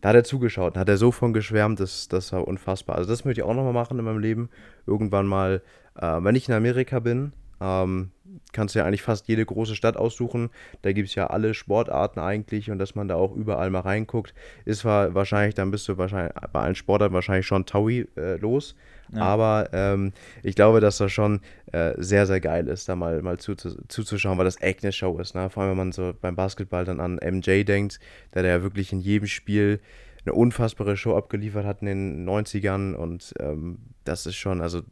da 0.01 0.09
hat 0.09 0.17
er 0.17 0.25
zugeschaut 0.25 0.75
und 0.75 0.81
hat 0.81 0.89
er 0.89 0.97
so 0.97 1.13
von 1.13 1.33
geschwärmt, 1.33 1.79
das, 1.79 2.09
das 2.09 2.33
war 2.33 2.49
unfassbar. 2.49 2.97
Also 2.97 3.09
das 3.11 3.25
möchte 3.25 3.43
ich 3.43 3.45
auch 3.47 3.55
nochmal 3.55 3.73
machen 3.73 3.99
in 3.99 4.05
meinem 4.05 4.19
Leben. 4.19 4.49
Irgendwann 4.87 5.27
mal, 5.27 5.63
äh, 5.97 6.19
wenn 6.21 6.35
ich 6.35 6.49
in 6.49 6.55
Amerika 6.55 6.99
bin, 6.99 7.33
ähm, 7.63 8.11
kannst 8.53 8.75
du 8.75 8.81
ja 8.81 8.85
eigentlich 8.85 9.03
fast 9.03 9.29
jede 9.29 9.45
große 9.45 9.77
Stadt 9.77 9.97
aussuchen. 9.97 10.51
Da 10.83 10.93
gibt 10.93 11.09
es 11.09 11.15
ja 11.15 11.29
alle 11.29 11.55
Sportarten 11.55 12.21
eigentlich 12.21 12.71
und 12.71 12.79
dass 12.79 12.95
man 12.95 13.09
da 13.09 13.17
auch 13.17 13.35
überall 13.35 13.71
mal 13.71 13.81
reinguckt, 13.81 14.35
ist 14.65 14.81
zwar 14.81 15.15
wahrscheinlich, 15.15 15.55
dann 15.55 15.71
bist 15.71 15.89
du 15.89 15.99
wahrscheinlich 15.99 16.35
bei 16.53 16.61
allen 16.61 16.75
Sportarten 16.75 17.15
wahrscheinlich 17.15 17.47
schon 17.47 17.67
Taui 17.67 18.09
äh, 18.17 18.37
los. 18.37 18.75
Ja. 19.15 19.23
Aber 19.23 19.69
ähm, 19.73 20.13
ich 20.43 20.55
glaube, 20.55 20.81
dass 20.81 20.99
das 20.99 21.13
schon 21.13 21.41
äh, 21.73 21.93
sehr, 21.99 22.27
sehr 22.27 22.41
geil 22.41 22.67
ist, 22.69 22.89
da 22.89 22.97
mal, 22.97 23.21
mal 23.21 23.39
zuzu 23.39 23.77
zuzuschauen, 23.89 24.39
weil 24.39 24.47
das 24.47 24.61
echt 24.63 24.83
eine 24.83 24.93
Show 24.93 25.19
ist. 25.19 25.35
Ne? 25.35 25.51
Vor 25.51 25.63
allem, 25.63 25.73
wenn 25.73 25.79
man 25.79 25.93
so 25.93 26.15
beim 26.19 26.35
Basketball 26.35 26.85
dann 26.85 27.01
an 27.01 27.21
MJ 27.23 27.65
denkt, 27.65 28.01
der 28.35 28.43
da 28.43 28.49
ja 28.49 28.63
wirklich 28.63 28.93
in 28.93 29.01
jedem 29.01 29.27
Spiel 29.27 29.81
eine 30.25 30.35
unfassbare 30.35 30.97
Show 30.97 31.17
abgeliefert 31.17 31.67
hat 31.67 31.83
in 31.83 31.87
den 31.87 32.29
90ern 32.29 32.95
und 32.95 33.35
ähm, 33.41 33.79
das 34.05 34.25
ist 34.25 34.37
schon, 34.37 34.61
also 34.61 34.83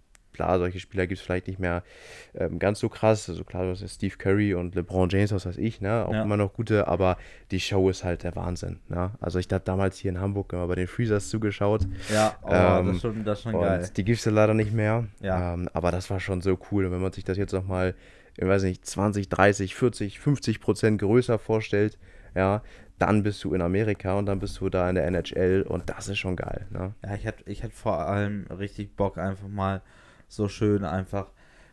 klar, 0.40 0.59
solche 0.59 0.80
Spieler 0.80 1.06
gibt 1.06 1.18
es 1.20 1.25
vielleicht 1.25 1.47
nicht 1.49 1.59
mehr 1.59 1.82
ähm, 2.35 2.59
ganz 2.59 2.80
so 2.80 2.88
krass. 2.88 3.28
Also 3.28 3.44
klar, 3.44 3.64
du 3.64 3.70
hast 3.70 3.82
ja 3.82 3.88
Steve 3.88 4.16
Curry 4.16 4.54
und 4.54 4.75
LeBron 4.75 5.09
James, 5.11 5.32
was 5.32 5.44
weiß 5.44 5.59
ich, 5.59 5.80
ne? 5.80 6.06
Auch 6.06 6.12
Ja. 6.14 6.23
immer 6.23 6.37
noch 6.38 6.54
gute, 6.54 6.88
aber 6.88 7.18
die 7.50 7.61
Show 7.61 7.90
ist 7.90 8.04
halt 8.04 8.23
der 8.23 8.35
Wahnsinn. 8.37 8.78
Ne? 8.88 9.11
Also 9.20 9.38
ich 9.38 9.47
habe 9.52 9.62
damals 9.64 9.99
hier 9.99 10.11
in 10.11 10.20
Hamburg 10.20 10.52
immer 10.52 10.66
bei 10.66 10.75
den 10.76 10.87
Freezers 10.87 11.28
zugeschaut. 11.28 11.87
Ja, 12.12 12.37
oh, 12.42 12.49
Ähm, 12.50 12.87
das 12.87 12.97
ist 12.97 13.02
schon, 13.02 13.25
das 13.25 13.38
ist 13.38 13.42
schon 13.44 13.52
geil. 13.61 13.90
die 13.97 14.04
gibt 14.04 14.18
es 14.18 14.25
ja 14.25 14.32
leider 14.32 14.54
nicht 14.54 14.73
mehr. 14.73 15.06
Ja. 15.20 15.54
Ähm, 15.54 15.68
aber 15.75 15.90
das 15.90 16.09
war 16.11 16.20
schon 16.20 16.40
so 16.40 16.59
cool. 16.70 16.87
Und 16.87 16.92
wenn 16.92 17.02
man 17.02 17.12
sich 17.12 17.25
das 17.25 17.37
jetzt 17.37 17.52
nochmal, 17.52 17.94
ich 18.37 18.47
weiß 18.47 18.62
nicht, 18.62 18.87
20, 18.87 19.28
30, 19.28 19.75
40, 19.75 20.20
50 20.20 20.61
Prozent 20.61 21.00
größer 21.00 21.38
vorstellt, 21.38 21.99
ja, 22.35 22.62
dann 22.99 23.23
bist 23.23 23.42
du 23.44 23.54
in 23.54 23.62
Amerika 23.62 24.18
und 24.18 24.26
dann 24.26 24.38
bist 24.40 24.61
du 24.61 24.68
da 24.68 24.87
in 24.88 24.94
der 24.94 25.06
NHL 25.06 25.62
und 25.66 25.88
das 25.88 26.09
ist 26.09 26.18
schon 26.18 26.37
geil. 26.37 26.66
Ne? 26.70 26.92
Ja, 27.02 27.14
ich 27.14 27.25
hätte 27.25 27.50
ich 27.50 27.64
vor 27.73 27.99
allem 28.00 28.47
richtig 28.50 28.94
Bock, 28.94 29.16
einfach 29.16 29.49
mal 29.49 29.80
so 30.30 30.49
schön 30.49 30.84
einfach 30.84 31.26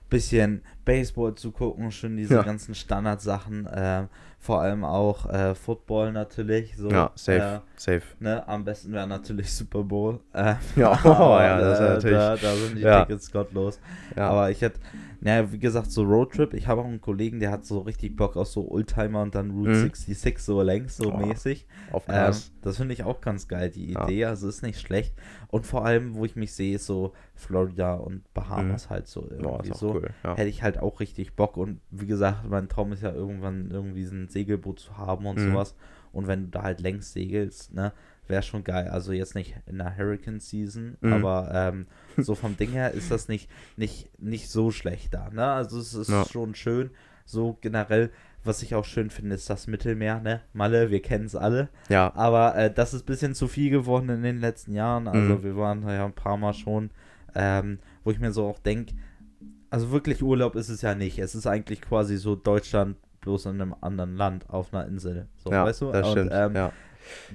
bisschen 0.09 0.63
Baseball 0.87 1.35
zu 1.35 1.51
gucken, 1.51 1.91
schön 1.91 2.15
diese 2.17 2.35
Ja. 2.35 2.41
ganzen 2.43 2.73
Standardsachen, 2.73 3.67
ähm, 3.73 4.07
vor 4.39 4.61
allem 4.61 4.83
auch 4.85 5.25
äh, 5.31 5.53
Football 5.53 6.13
natürlich. 6.13 6.77
So, 6.77 6.89
Ja, 6.89 7.11
safe, 7.15 7.37
Äh, 7.39 7.59
safe. 7.75 8.01
ne, 8.19 8.47
am 8.47 8.63
besten 8.63 8.93
wäre 8.93 9.05
natürlich 9.07 9.53
Super 9.53 9.83
Bowl. 9.83 10.19
Äh, 10.33 10.55
Ja, 10.75 10.91
aber, 11.03 11.43
ja, 11.43 11.57
das 11.59 11.79
ist 11.79 11.85
äh, 11.85 11.89
natürlich- 11.89 12.17
Da, 12.17 12.35
da 12.37 12.55
sind 12.55 12.77
die 12.77 12.81
ja. 12.83 13.01
Tickets 13.05 13.31
gottlos. 13.31 13.79
Ja. 14.15 14.29
Aber 14.29 14.49
ich 14.49 14.61
hätte, 14.61 14.79
naja, 15.19 15.51
wie 15.51 15.57
gesagt, 15.59 15.91
so 15.91 16.03
Roadtrip. 16.03 16.53
Ich 16.53 16.67
habe 16.67 16.81
auch 16.81 16.85
einen 16.85 17.01
Kollegen, 17.01 17.39
der 17.39 17.51
hat 17.51 17.65
so 17.65 17.79
richtig 17.79 18.15
Bock 18.15 18.37
auf 18.37 18.47
so 18.47 18.69
Oldtimer 18.71 19.23
und 19.23 19.33
dann 19.35 19.49
Route 19.51 19.71
Mhm. 19.71 19.75
66 19.83 20.39
so 20.39 20.61
längs, 20.61 20.95
so 20.97 21.11
Oh, 21.11 21.17
mäßig. 21.17 21.65
Auf 21.91 22.03
Ähm, 22.07 22.33
das 22.61 22.77
finde 22.77 22.93
ich 22.93 23.03
auch 23.03 23.19
ganz 23.19 23.47
geil, 23.47 23.69
die 23.71 23.93
Ja. 23.93 24.03
Idee. 24.05 24.25
Also 24.25 24.47
ist 24.47 24.61
nicht 24.61 24.79
schlecht. 24.79 25.13
Und 25.49 25.65
vor 25.65 25.83
allem, 25.85 26.15
wo 26.15 26.23
ich 26.23 26.35
mich 26.35 26.53
sehe, 26.53 26.75
ist 26.75 26.85
so 26.85 27.13
Florida 27.33 27.95
und 27.95 28.31
Bahamas 28.33 28.89
halt 28.89 29.07
so 29.07 29.21
irgendwie 29.23 29.41
Boah, 29.43 29.63
Mhm. 29.65 29.73
so. 29.73 29.93
cool. 29.95 30.09
Ja. 30.23 30.35
Hätte 30.35 30.49
ich 30.49 30.61
halt 30.63 30.76
halt 30.81 30.83
auch 30.91 30.99
richtig 30.99 31.35
Bock. 31.35 31.57
Und 31.57 31.79
wie 31.91 32.07
gesagt, 32.07 32.49
mein 32.49 32.69
Traum 32.69 32.91
ist 32.91 33.03
ja 33.03 33.11
irgendwann 33.11 33.69
irgendwie 33.71 34.05
so 34.05 34.15
ein 34.15 34.27
Segelboot 34.29 34.79
zu 34.79 34.97
haben 34.97 35.25
und 35.25 35.37
Mhm. 35.37 35.43
sowas. 35.51 35.75
Und 36.13 36.27
wenn 36.27 36.45
du 36.45 36.49
da 36.49 36.63
halt 36.63 36.79
längs 36.81 37.13
segelst, 37.13 37.73
ne, 37.73 37.93
wäre 38.27 38.41
schon 38.43 38.63
geil. 38.63 38.87
Also 38.89 39.11
jetzt 39.11 39.35
nicht 39.35 39.55
in 39.67 39.77
der 39.77 39.95
Hurricane 39.97 40.39
Season, 40.39 40.97
Mhm. 41.01 41.13
aber 41.13 41.49
ähm, 41.53 41.87
so 42.17 42.35
vom 42.35 42.55
Ding 42.57 42.71
her 42.71 42.91
ist 42.91 43.11
das 43.11 43.27
nicht, 43.27 43.49
nicht, 43.75 44.09
nicht 44.19 44.49
so 44.49 44.71
schlecht 44.71 45.13
da. 45.13 45.29
Ne? 45.29 45.45
Also 45.45 45.79
es 45.79 45.93
ist 45.93 46.09
Ja. 46.09 46.23
schon 46.25 46.55
schön. 46.55 46.89
So 47.25 47.57
generell, 47.61 48.09
was 48.45 48.61
ich 48.63 48.73
auch 48.73 48.85
schön 48.85 49.09
finde, 49.09 49.35
ist 49.35 49.49
das 49.49 49.67
Mittelmeer, 49.67 50.21
ne? 50.21 50.41
Malle, 50.53 50.89
wir 50.91 51.01
kennen 51.01 51.25
es 51.25 51.35
alle. 51.35 51.67
Ja, 51.89 52.13
Aber 52.15 52.55
äh, 52.55 52.73
das 52.73 52.93
ist 52.93 53.03
ein 53.03 53.05
bisschen 53.05 53.35
zu 53.35 53.47
viel 53.49 53.69
geworden 53.69 54.07
in 54.09 54.23
den 54.23 54.39
letzten 54.39 54.73
Jahren. 54.73 55.07
Also 55.09 55.35
Mhm. 55.35 55.43
wir 55.43 55.57
waren 55.57 55.81
ja 55.87 56.05
ein 56.05 56.13
paar 56.13 56.37
Mal 56.37 56.53
schon, 56.53 56.89
ähm, 57.35 57.79
wo 58.05 58.11
ich 58.11 58.19
mir 58.19 58.31
so 58.31 58.47
auch 58.47 58.59
denke, 58.59 58.93
also 59.69 59.91
wirklich 59.91 60.21
Urlaub 60.23 60.55
ist 60.55 60.69
es 60.69 60.81
ja 60.81 60.95
nicht. 60.95 61.19
Es 61.19 61.35
ist 61.35 61.47
eigentlich 61.47 61.81
quasi 61.81 62.17
so 62.17 62.35
Deutschland 62.35 62.97
bloß 63.21 63.47
in 63.47 63.61
einem 63.61 63.75
anderen 63.81 64.15
Land 64.15 64.49
auf 64.49 64.73
einer 64.73 64.85
Insel. 64.87 65.27
So, 65.37 65.51
ja, 65.51 65.65
weißt 65.65 65.81
du? 65.81 65.91
das 65.91 66.05
Und, 66.07 66.11
stimmt. 66.13 66.31
ähm, 66.33 66.55
ja. 66.55 66.71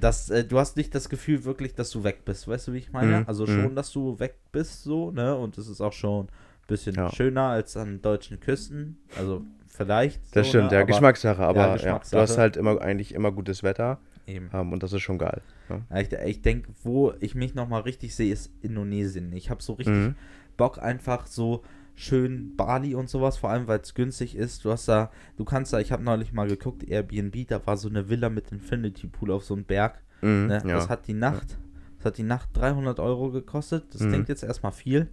das, 0.01 0.31
äh, 0.31 0.45
du 0.45 0.59
hast 0.59 0.77
nicht 0.77 0.95
das 0.95 1.09
Gefühl 1.09 1.45
wirklich, 1.45 1.75
dass 1.75 1.91
du 1.91 2.05
weg 2.05 2.25
bist. 2.25 2.49
Weißt 2.49 2.69
du, 2.69 2.73
wie 2.73 2.79
ich 2.79 2.93
meine? 2.93 3.21
Mhm, 3.21 3.25
Also 3.27 3.47
mhm. 3.47 3.63
schon, 3.63 3.77
dass 3.77 3.91
du 3.93 4.19
weg 4.19 4.37
bist, 4.53 4.83
so, 4.85 5.11
ne? 5.11 5.37
Und 5.37 5.59
es 5.59 5.69
ist 5.69 5.81
auch 5.81 5.93
schon 5.93 6.27
ein 6.27 6.29
bisschen 6.69 6.95
Ja. 6.95 7.11
schöner 7.13 7.49
als 7.49 7.77
an 7.77 8.01
deutschen 8.01 8.41
Küsten. 8.41 8.99
Also 9.19 9.43
vielleicht. 9.67 10.21
Das 10.37 10.47
so, 10.47 10.51
stimmt, 10.51 10.71
ne? 10.71 10.75
ja, 10.77 10.79
Aber 10.81 10.87
Geschmackssache, 10.87 11.43
aber 11.43 11.67
ja, 11.67 11.73
Geschmackssache. 11.75 12.17
du 12.17 12.23
hast 12.23 12.39
halt 12.39 12.57
immer 12.57 12.81
eigentlich 12.81 13.15
immer 13.15 13.33
gutes 13.33 13.63
Wetter 13.63 13.99
Eben. 14.27 14.49
ähm, 14.55 14.73
und 14.73 14.83
das 14.83 14.93
ist 14.93 15.03
schon 15.03 15.19
geil. 15.19 15.43
ne? 15.69 15.83
Ich 16.01 16.13
ich 16.13 16.43
denke, 16.43 16.71
wo 16.85 17.13
ich 17.21 17.35
mich 17.35 17.55
nochmal 17.55 17.83
richtig 17.83 18.15
sehe, 18.15 18.33
ist 18.33 18.51
Indonesien. 18.63 19.33
Ich 19.33 19.51
habe 19.51 19.63
so 19.63 19.75
richtig 19.75 19.95
Mhm. 19.95 20.15
Bock, 20.57 20.79
einfach 20.79 21.27
so 21.27 21.63
schön 21.95 22.57
Bali 22.57 22.95
und 22.95 23.09
sowas, 23.09 23.37
vor 23.37 23.51
allem 23.51 23.67
weil 23.69 23.81
es 23.81 23.95
günstig 23.95 24.35
ist. 24.35 24.65
Du 24.65 24.71
hast 24.71 24.89
da, 24.89 25.11
du 25.37 25.45
kannst 25.45 25.73
da, 25.73 25.81
ich 25.81 25.93
habe 25.93 26.03
neulich 26.03 26.33
mal 26.33 26.49
geguckt, 26.49 26.83
Airbnb, 26.89 27.47
da 27.49 27.65
war 27.67 27.77
so 27.77 27.89
eine 27.89 28.09
Villa 28.09 28.29
mit 28.29 28.51
Infinity 28.51 29.07
Pool 29.07 29.31
auf 29.31 29.45
so 29.45 29.55
einem 29.55 29.65
Berg. 29.65 30.03
Mhm, 30.23 30.47
Ne? 30.47 30.63
ja. 30.67 30.75
Das 30.75 30.89
hat 30.89 31.07
die 31.07 31.15
Nacht, 31.15 31.59
das 31.99 32.07
hat 32.07 32.19
die 32.19 32.23
Nacht 32.23 32.49
300 32.55 32.99
Euro 32.99 33.31
gekostet. 33.31 33.95
Das 33.95 34.03
Mhm. 34.03 34.09
klingt 34.09 34.29
jetzt 34.29 34.43
erstmal 34.43 34.73
viel, 34.73 35.09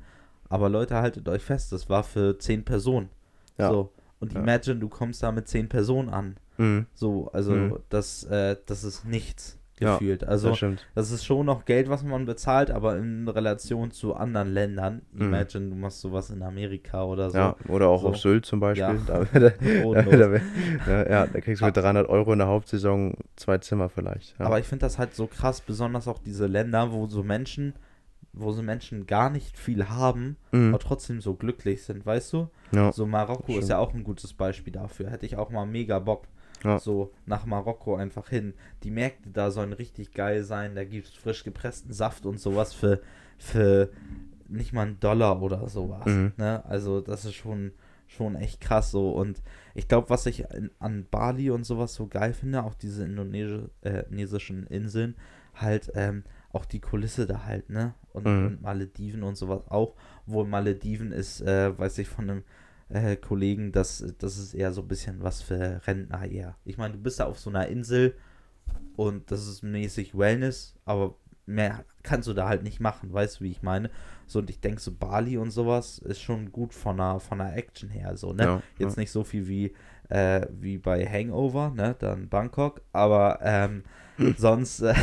aber 0.48 0.70
Leute, 0.70 0.96
haltet 0.96 1.28
euch 1.30 1.44
fest, 1.44 1.72
das 1.72 1.90
war 1.90 2.04
für 2.04 2.40
10 2.40 2.64
Personen. 2.64 3.10
Ja. 3.58 3.70
So. 3.70 3.92
Und 4.20 4.34
Ja. 4.34 4.40
imagine, 4.40 4.80
du 4.80 4.90
kommst 4.90 5.22
da 5.22 5.32
mit 5.32 5.48
10 5.48 5.70
Personen 5.70 6.10
an. 6.10 6.38
Mhm, 6.58 6.88
So, 6.94 7.30
also 7.32 7.54
Mhm. 7.54 7.76
das, 7.90 8.24
äh, 8.26 8.58
das 8.66 8.84
ist 8.84 9.06
nichts 9.06 9.59
Ja, 9.80 9.94
gefühlt. 9.94 10.24
also 10.24 10.50
das 10.50 10.64
das 10.96 11.12
ist 11.12 11.26
schon 11.26 11.46
noch 11.46 11.66
Geld, 11.66 11.90
was 11.90 12.04
man 12.04 12.26
bezahlt, 12.26 12.70
aber 12.72 12.98
in 12.98 13.28
Relation 13.28 13.92
zu 13.92 14.14
anderen 14.16 14.54
Ländern. 14.54 15.02
Mhm. 15.14 15.22
Imagine, 15.22 15.70
du 15.70 15.76
machst 15.76 16.02
sowas 16.02 16.30
in 16.30 16.42
Amerika 16.44 17.04
oder 17.06 17.30
so. 17.32 17.38
Ja, 17.38 17.56
oder 17.68 17.88
auch 17.88 18.02
So. 18.02 18.08
auf 18.10 18.18
Sylt 18.18 18.46
zum 18.46 18.60
Beispiel. 18.60 18.84
Ja. 18.84 18.94
Da, 19.08 19.24
da, 19.34 19.50
da, 19.50 20.40
ja, 20.88 21.10
ja, 21.10 21.28
da 21.28 21.42
kriegst 21.42 21.62
du 21.62 21.66
mit 21.66 21.78
300 21.78 22.08
Euro 22.10 22.34
in 22.34 22.40
der 22.40 22.48
Hauptsaison 22.48 23.16
zwei 23.36 23.58
Zimmer 23.60 23.90
vielleicht. 23.90 24.38
Ja. 24.40 24.46
Aber 24.46 24.60
ich 24.60 24.66
finde 24.66 24.86
das 24.86 24.98
halt 25.00 25.16
so 25.16 25.28
krass, 25.28 25.62
besonders 25.62 26.08
auch 26.08 26.20
diese 26.20 26.46
Länder, 26.48 26.92
wo 26.92 27.08
so 27.08 27.24
Menschen, 27.24 27.74
wo 28.34 28.52
so 28.52 28.62
Menschen 28.62 29.08
gar 29.08 29.30
nicht 29.30 29.58
viel 29.58 29.90
haben, 29.90 30.38
Mhm. 30.52 30.70
aber 30.70 30.80
trotzdem 30.80 31.22
so 31.22 31.34
glücklich 31.36 31.84
sind, 31.84 32.06
weißt 32.06 32.34
du? 32.34 32.50
ja. 32.72 32.92
So 32.92 33.06
Marokko 33.06 33.58
ist 33.58 33.70
ja 33.70 33.78
auch 33.80 33.94
ein 33.94 34.04
gutes 34.04 34.34
Beispiel 34.34 34.74
dafür. 34.74 35.10
Hätte 35.10 35.26
ich 35.26 35.38
auch 35.38 35.50
mal 35.50 35.66
mega 35.66 36.00
Bock. 36.00 36.26
Ja. 36.64 36.80
So 36.80 37.12
nach 37.26 37.46
Marokko 37.46 37.96
einfach 37.96 38.30
hin. 38.30 38.54
Die 38.84 38.92
Märkte 38.92 39.30
da 39.30 39.52
sollen 39.52 39.74
richtig 39.74 40.14
geil 40.14 40.44
sein. 40.44 40.76
Da 40.76 40.84
gibt 40.84 41.08
es 41.08 41.14
frisch 41.14 41.44
gepressten 41.44 41.94
Saft 41.94 42.26
und 42.26 42.40
sowas 42.40 42.74
für, 42.74 43.02
für 43.38 43.90
nicht 44.48 44.74
mal 44.74 44.88
einen 44.88 45.00
Dollar 45.00 45.42
oder 45.42 45.68
sowas. 45.70 46.06
Mhm. 46.06 46.34
Ne? 46.38 46.64
Also 46.66 47.02
das 47.02 47.26
ist 47.26 47.36
schon, 47.36 47.72
schon 48.08 48.36
echt 48.36 48.62
krass 48.62 48.92
so. 48.92 49.12
Und 49.12 49.42
ich 49.76 49.88
glaube, 49.88 50.10
was 50.10 50.26
ich 50.26 50.46
in, 50.52 50.72
an 50.80 51.06
Bali 51.10 51.52
und 51.52 51.64
sowas 51.66 51.94
so 51.94 52.08
geil 52.08 52.34
finde, 52.34 52.64
auch 52.64 52.74
diese 52.74 53.04
äh, 53.04 53.08
indonesischen 53.08 54.66
Inseln, 54.68 55.16
halt 55.56 55.92
ähm, 55.96 56.24
auch 56.52 56.66
die 56.66 56.80
Kulisse 56.80 57.28
da 57.28 57.44
halt, 57.46 57.70
ne? 57.70 57.94
Und, 58.12 58.26
Mhm. 58.26 58.46
und 58.48 58.62
Malediven 58.64 59.22
und 59.24 59.36
sowas 59.38 59.62
auch. 59.70 59.94
Wohl 60.26 60.46
Malediven 60.48 61.12
ist, 61.12 61.42
äh, 61.42 61.78
weiß 61.78 62.00
ich 62.00 62.08
von 62.08 62.30
einem 62.30 62.44
äh, 62.90 63.16
Kollegen, 63.16 63.72
dass 63.72 64.04
das 64.18 64.38
ist 64.38 64.54
eher 64.54 64.72
so 64.72 64.82
ein 64.82 64.88
bisschen 64.88 65.22
was 65.24 65.42
für 65.42 65.82
Rentner 65.86 66.26
eher. 66.26 66.56
Ich 66.66 66.78
meine, 66.78 66.96
du 66.96 67.02
bist 67.02 67.20
da 67.20 67.26
auf 67.26 67.40
so 67.40 67.50
einer 67.50 67.68
Insel 67.68 68.16
und 68.96 69.32
das 69.32 69.48
ist 69.48 69.64
mäßig 69.64 70.18
Wellness, 70.18 70.76
aber 70.86 71.16
mehr 71.46 71.84
kannst 72.04 72.28
du 72.28 72.34
da 72.34 72.48
halt 72.48 72.64
nicht 72.64 72.80
machen, 72.80 73.12
weißt 73.12 73.40
du, 73.40 73.44
wie 73.44 73.52
ich 73.52 73.62
meine? 73.62 73.90
So, 74.28 74.40
und 74.40 74.50
ich 74.50 74.60
denke, 74.60 74.80
so 74.80 74.92
Bali 74.92 75.38
und 75.38 75.52
sowas 75.52 75.98
ist 76.00 76.22
schon 76.22 76.52
gut 76.52 76.74
von 76.74 76.98
der, 76.98 77.20
von 77.20 77.40
der 77.40 77.56
Action 77.56 77.90
her, 77.90 78.16
so, 78.16 78.34
ne? 78.34 78.44
Ja, 78.44 78.64
Jetzt 78.78 78.96
ja. 78.96 79.02
nicht 79.02 79.12
so 79.12 79.24
viel 79.24 79.48
wie, 79.48 79.74
äh, 80.10 80.46
wie 80.52 80.78
bei 80.78 81.06
Hangover, 81.06 81.72
ne? 81.72 81.96
Dann 82.00 82.30
Bangkok, 82.30 82.82
aber 82.94 83.40
ähm, 83.42 83.84
sonst, 84.38 84.82
äh, 84.82 84.94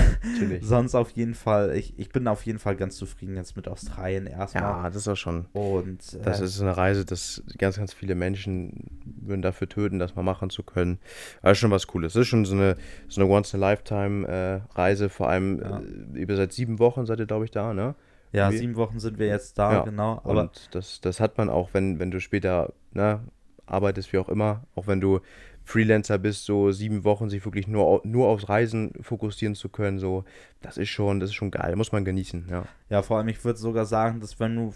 sonst 0.61 0.94
auf 0.94 1.11
jeden 1.11 1.35
Fall, 1.35 1.75
ich, 1.76 1.99
ich 1.99 2.08
bin 2.11 2.26
auf 2.28 2.44
jeden 2.46 2.58
Fall 2.58 2.76
ganz 2.76 2.96
zufrieden 2.96 3.37
jetzt 3.37 3.56
mit 3.56 3.68
Australien 3.68 4.26
erstmal. 4.26 4.62
Ja, 4.62 4.82
das 4.90 4.96
ist 4.96 5.08
auch 5.08 5.16
schon. 5.16 5.46
Und 5.52 5.99
Das 6.25 6.40
äh, 6.40 6.44
ist 6.44 6.61
eine 6.61 6.76
Reise, 6.76 7.04
das 7.04 7.42
ganz, 7.58 7.76
ganz 7.78 7.92
viele 7.92 8.14
Menschen 8.14 8.85
würden 9.04 9.42
dafür 9.42 9.68
töten, 9.68 9.99
das 9.99 10.14
mal 10.16 10.23
machen 10.23 10.50
zu 10.50 10.62
können. 10.62 10.99
Aber 11.42 11.52
ist 11.52 11.58
schon 11.58 11.70
was 11.70 11.87
Cooles. 11.87 12.12
Das 12.12 12.23
ist 12.23 12.28
schon 12.28 12.44
so 12.44 12.54
eine, 12.54 12.76
so 13.08 13.20
eine 13.20 13.30
Once-in-a-Lifetime-Reise. 13.30 15.08
Vor 15.08 15.28
allem 15.28 15.61
Ja. 15.61 15.78
äh, 15.80 16.18
über 16.20 16.37
seit 16.37 16.52
sieben 16.52 16.78
Wochen 16.78 17.06
seid 17.06 17.18
ihr, 17.18 17.26
glaube 17.26 17.44
ich, 17.44 17.50
da, 17.50 17.75
ne? 17.75 17.94
ja, 18.32 18.44
irgendwie- 18.46 18.58
sieben 18.58 18.76
Wochen 18.76 18.99
sind 19.00 19.18
wir 19.18 19.26
jetzt 19.28 19.58
da, 19.58 19.73
Ja, 19.73 19.82
genau. 19.85 20.20
Aber 20.25 20.40
Und 20.42 20.68
das, 20.75 21.00
das 21.00 21.20
hat 21.20 21.38
man 21.38 21.49
auch, 21.49 21.70
wenn, 21.73 21.99
wenn 21.99 22.11
du 22.11 22.20
später 22.20 22.73
ne, 22.92 23.20
arbeitest, 23.66 24.12
wie 24.12 24.18
auch 24.18 24.28
immer, 24.28 24.64
auch 24.75 24.87
wenn 24.87 25.00
du 25.00 25.20
Freelancer 25.66 26.16
bist, 26.18 26.44
so 26.44 26.70
sieben 26.70 27.02
Wochen 27.04 27.28
sich 27.28 27.44
wirklich 27.44 27.66
nur, 27.66 28.00
nur 28.04 28.28
aufs 28.28 28.49
Reisen 28.49 28.92
fokussieren 29.02 29.56
zu 29.56 29.68
können, 29.68 29.99
so, 29.99 30.25
das 30.62 30.78
ist 30.78 30.90
schon, 30.90 31.18
das 31.18 31.30
ist 31.30 31.35
schon 31.35 31.50
geil, 31.50 31.75
muss 31.75 31.90
man 31.90 32.04
genießen, 32.04 32.46
ja. 32.49 32.64
Ja, 32.88 33.02
vor 33.02 33.18
allem, 33.18 33.26
ich 33.28 33.44
würde 33.44 33.58
sogar 33.58 33.85
sagen, 33.85 34.20
dass 34.20 34.38
wenn 34.38 34.54
du, 34.54 34.73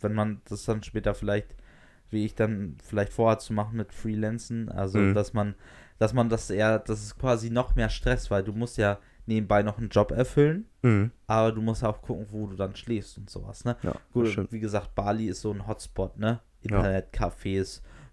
wenn 0.00 0.14
man 0.14 0.40
das 0.48 0.64
dann 0.64 0.82
später 0.82 1.14
vielleicht, 1.14 1.54
wie 2.08 2.24
ich 2.24 2.34
dann 2.34 2.76
vielleicht 2.82 3.12
vorhat 3.12 3.42
zu 3.42 3.52
machen 3.52 3.76
mit 3.76 3.92
Freelancen, 3.92 4.70
also 4.70 4.98
Mhm. 4.98 5.14
dass 5.14 5.34
man, 5.34 5.54
dass 5.98 6.14
man 6.14 6.30
das 6.30 6.48
eher, 6.48 6.78
das 6.78 7.02
ist 7.02 7.18
quasi 7.18 7.50
noch 7.50 7.74
mehr 7.76 7.90
Stress, 7.90 8.30
weil 8.30 8.42
du 8.42 8.52
musst 8.54 8.78
ja 8.78 8.98
nebenbei 9.26 9.62
noch 9.62 9.76
einen 9.76 9.90
Job 9.90 10.10
erfüllen, 10.10 10.64
Mhm. 10.82 11.10
aber 11.26 11.52
du 11.52 11.60
musst 11.60 11.84
auch 11.84 12.00
gucken, 12.00 12.26
wo 12.30 12.46
du 12.46 12.56
dann 12.56 12.74
schläfst 12.74 13.18
und 13.18 13.28
sowas, 13.28 13.66
ne? 13.66 13.76
Ja, 13.82 13.92
Gut, 14.12 14.26
wie 14.50 14.58
gesagt, 14.60 14.94
Bali 14.94 15.26
ist 15.28 15.42
so 15.42 15.52
ein 15.52 15.66
Hotspot, 15.66 16.18
ne? 16.18 16.40
Ja. 16.62 16.80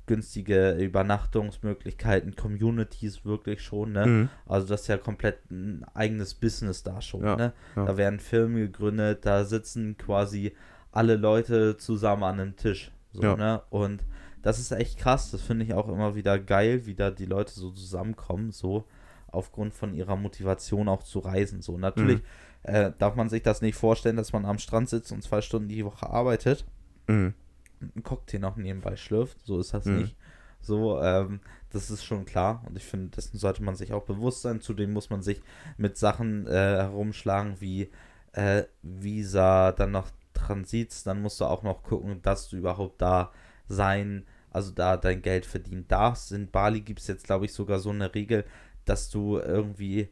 Günstige 0.07 0.71
Übernachtungsmöglichkeiten, 0.71 2.35
Communities 2.35 3.23
wirklich 3.25 3.61
schon, 3.61 3.91
ne? 3.91 4.05
Mhm. 4.07 4.29
Also 4.47 4.67
das 4.67 4.81
ist 4.81 4.87
ja 4.87 4.97
komplett 4.97 5.39
ein 5.51 5.85
eigenes 5.93 6.33
Business 6.33 6.81
da 6.83 7.01
schon, 7.01 7.23
Ja, 7.23 7.35
ne? 7.35 7.53
ja. 7.75 7.85
Da 7.85 7.97
werden 7.97 8.19
Firmen 8.19 8.57
gegründet, 8.57 9.25
da 9.25 9.43
sitzen 9.45 9.97
quasi 9.97 10.53
alle 10.91 11.15
Leute 11.15 11.77
zusammen 11.77 12.23
an 12.23 12.39
einem 12.39 12.55
Tisch, 12.55 12.91
so, 13.11 13.21
Ja. 13.21 13.35
ne? 13.35 13.61
Und 13.69 14.03
das 14.41 14.59
ist 14.59 14.71
echt 14.71 14.97
krass, 14.97 15.31
das 15.31 15.41
finde 15.41 15.65
ich 15.65 15.73
auch 15.73 15.89
immer 15.89 16.15
wieder 16.15 16.39
geil, 16.39 16.85
wie 16.85 16.95
da 16.95 17.11
die 17.11 17.25
Leute 17.25 17.51
so 17.53 17.69
zusammenkommen, 17.71 18.51
so 18.51 18.85
aufgrund 19.29 19.73
von 19.73 19.93
ihrer 19.93 20.15
Motivation 20.15 20.87
auch 20.87 21.03
zu 21.03 21.19
reisen, 21.19 21.61
so. 21.61 21.77
Natürlich 21.77 22.19
Mhm. 22.19 22.23
äh, 22.63 22.91
darf 22.97 23.15
man 23.15 23.29
sich 23.29 23.43
das 23.43 23.61
nicht 23.61 23.75
vorstellen, 23.75 24.15
dass 24.17 24.33
man 24.33 24.45
am 24.45 24.57
Strand 24.57 24.89
sitzt 24.89 25.11
und 25.11 25.21
zwei 25.21 25.41
Stunden 25.41 25.69
die 25.69 25.85
Woche 25.85 26.09
arbeitet 26.09 26.65
Mhm. 27.07 27.33
Einen 27.81 28.03
Cocktail 28.03 28.39
noch 28.39 28.55
nebenbei 28.55 28.95
schlürft. 28.95 29.45
So 29.45 29.59
ist 29.59 29.73
das 29.73 29.85
Mhm. 29.85 29.95
nicht. 29.95 30.15
So, 30.59 30.99
ähm, 31.01 31.39
das 31.69 31.91
ist 31.91 32.03
schon 32.03 32.25
klar. 32.25 32.63
Und 32.67 32.75
ich 32.77 32.83
finde, 32.83 33.09
dessen 33.15 33.37
sollte 33.37 33.63
man 33.63 33.75
sich 33.75 33.93
auch 33.93 34.03
bewusst 34.05 34.41
sein. 34.41 34.59
Zudem 34.61 34.91
muss 34.93 35.09
man 35.09 35.21
sich 35.21 35.41
mit 35.77 35.97
Sachen 35.97 36.47
äh, 36.47 36.51
herumschlagen 36.51 37.61
wie 37.61 37.91
äh, 38.33 38.63
Visa, 38.81 39.71
dann 39.71 39.91
noch 39.91 40.09
Transits. 40.33 41.03
Dann 41.03 41.21
musst 41.21 41.39
du 41.39 41.45
auch 41.45 41.63
noch 41.63 41.83
gucken, 41.83 42.21
dass 42.21 42.49
du 42.49 42.57
überhaupt 42.57 43.01
da 43.01 43.31
sein, 43.67 44.25
also 44.49 44.71
da 44.71 44.97
dein 44.97 45.21
Geld 45.21 45.45
verdienen 45.45 45.87
darfst. 45.87 46.31
In 46.31 46.49
Bali 46.49 46.81
gibt 46.81 46.99
es 47.01 47.07
jetzt, 47.07 47.25
glaube 47.25 47.45
ich, 47.45 47.53
sogar 47.53 47.79
so 47.79 47.89
eine 47.91 48.13
Regel, 48.15 48.43
dass 48.85 49.09
du 49.09 49.37
irgendwie, 49.37 50.09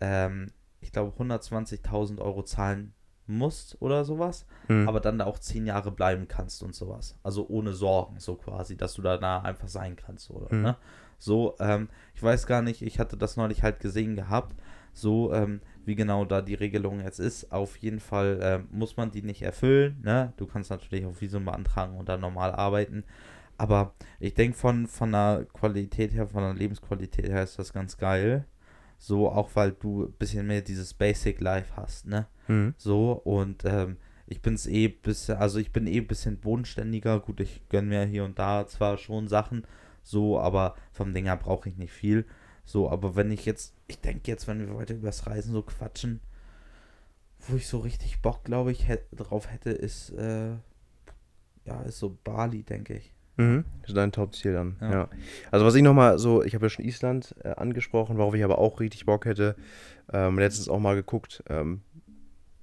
ähm, 0.00 0.52
ich 0.80 0.92
glaube, 0.92 1.12
120.000 1.16 2.20
Euro 2.20 2.42
zahlen 2.44 2.94
musst 3.28 3.80
oder 3.80 4.04
sowas 4.04 4.46
Mhm. 4.68 4.88
aber 4.88 5.00
dann 5.00 5.18
da 5.18 5.26
auch 5.26 5.38
zehn 5.38 5.66
Jahre 5.66 5.90
bleiben 5.90 6.28
kannst 6.28 6.62
und 6.62 6.74
sowas. 6.74 7.18
Also 7.22 7.46
ohne 7.48 7.72
Sorgen, 7.72 8.20
so 8.20 8.34
quasi, 8.34 8.76
dass 8.76 8.94
du 8.94 9.02
da 9.02 9.40
einfach 9.40 9.68
sein 9.68 9.96
kannst, 9.96 10.30
oder? 10.30 10.54
Mhm. 10.54 10.62
Ne? 10.62 10.76
So, 11.18 11.54
ähm, 11.58 11.88
ich 12.14 12.22
weiß 12.22 12.46
gar 12.46 12.62
nicht, 12.62 12.82
ich 12.82 12.98
hatte 12.98 13.16
das 13.16 13.36
neulich 13.36 13.62
halt 13.62 13.80
gesehen 13.80 14.14
gehabt, 14.14 14.54
so 14.92 15.32
ähm, 15.32 15.60
wie 15.84 15.94
genau 15.94 16.24
da 16.24 16.42
die 16.42 16.54
Regelung 16.54 17.00
jetzt 17.00 17.18
ist. 17.18 17.50
Auf 17.50 17.76
jeden 17.78 18.00
Fall 18.00 18.38
ähm, 18.42 18.68
muss 18.70 18.96
man 18.96 19.10
die 19.10 19.22
nicht 19.22 19.42
erfüllen, 19.42 20.00
ne? 20.02 20.32
Du 20.36 20.46
kannst 20.46 20.70
natürlich 20.70 21.06
auch 21.06 21.20
Visum 21.20 21.44
beantragen 21.44 21.96
und 21.96 22.08
dann 22.08 22.20
normal 22.20 22.52
arbeiten. 22.52 23.04
Aber 23.56 23.94
ich 24.20 24.34
denke, 24.34 24.56
von, 24.56 24.86
von 24.86 25.10
der 25.12 25.46
Qualität 25.52 26.12
her, 26.12 26.28
von 26.28 26.42
der 26.42 26.54
Lebensqualität 26.54 27.28
her 27.28 27.42
ist 27.42 27.58
das 27.58 27.72
ganz 27.72 27.96
geil. 27.96 28.44
So, 28.98 29.30
auch 29.30 29.50
weil 29.54 29.72
du 29.72 30.04
ein 30.04 30.12
bisschen 30.12 30.46
mehr 30.46 30.60
dieses 30.60 30.92
Basic 30.92 31.40
Life 31.40 31.76
hast, 31.76 32.06
ne? 32.06 32.26
Mhm. 32.48 32.74
So, 32.76 33.12
und 33.12 33.64
ähm, 33.64 33.96
ich 34.26 34.42
bin's 34.42 34.66
eh 34.66 34.88
bisschen, 34.88 35.36
also 35.36 35.58
ich 35.58 35.72
bin 35.72 35.86
eh 35.86 35.98
ein 35.98 36.06
bisschen 36.06 36.38
bodenständiger. 36.38 37.20
Gut, 37.20 37.40
ich 37.40 37.62
gönne 37.68 37.88
mir 37.88 38.04
hier 38.04 38.24
und 38.24 38.38
da 38.38 38.66
zwar 38.66 38.98
schon 38.98 39.28
Sachen, 39.28 39.66
so, 40.02 40.38
aber 40.38 40.74
vom 40.92 41.14
Ding 41.14 41.24
her 41.24 41.36
brauche 41.36 41.68
ich 41.68 41.76
nicht 41.76 41.92
viel. 41.92 42.26
So, 42.64 42.90
aber 42.90 43.16
wenn 43.16 43.30
ich 43.30 43.46
jetzt, 43.46 43.74
ich 43.86 44.00
denke 44.00 44.30
jetzt, 44.30 44.46
wenn 44.46 44.60
wir 44.60 44.76
weiter 44.76 44.94
übers 44.94 45.26
Reisen 45.26 45.52
so 45.52 45.62
quatschen, 45.62 46.20
wo 47.46 47.56
ich 47.56 47.66
so 47.66 47.78
richtig 47.78 48.20
Bock, 48.20 48.44
glaube 48.44 48.72
ich, 48.72 48.86
hätt, 48.88 49.06
drauf 49.12 49.50
hätte, 49.50 49.70
ist, 49.70 50.10
äh, 50.10 50.50
ja, 51.64 51.80
ist 51.86 51.98
so 51.98 52.18
Bali, 52.24 52.64
denke 52.64 52.94
ich. 52.94 53.14
Mhm. 53.38 53.64
Das 53.82 53.90
ist 53.90 53.96
dein 53.96 54.12
Top-Ziel 54.12 54.52
dann. 54.52 54.76
Ja. 54.80 54.90
Ja. 54.92 55.08
Also 55.50 55.64
was 55.64 55.74
ich 55.74 55.82
nochmal 55.82 56.18
so, 56.18 56.42
ich 56.42 56.54
habe 56.54 56.66
ja 56.66 56.70
schon 56.70 56.84
Island 56.84 57.34
äh, 57.44 57.50
angesprochen, 57.50 58.18
worauf 58.18 58.34
ich 58.34 58.44
aber 58.44 58.58
auch 58.58 58.80
richtig 58.80 59.06
Bock 59.06 59.24
hätte. 59.24 59.56
Ähm, 60.12 60.38
letztens 60.38 60.68
auch 60.68 60.78
mal 60.80 60.94
geguckt, 60.94 61.42
ähm, 61.48 61.80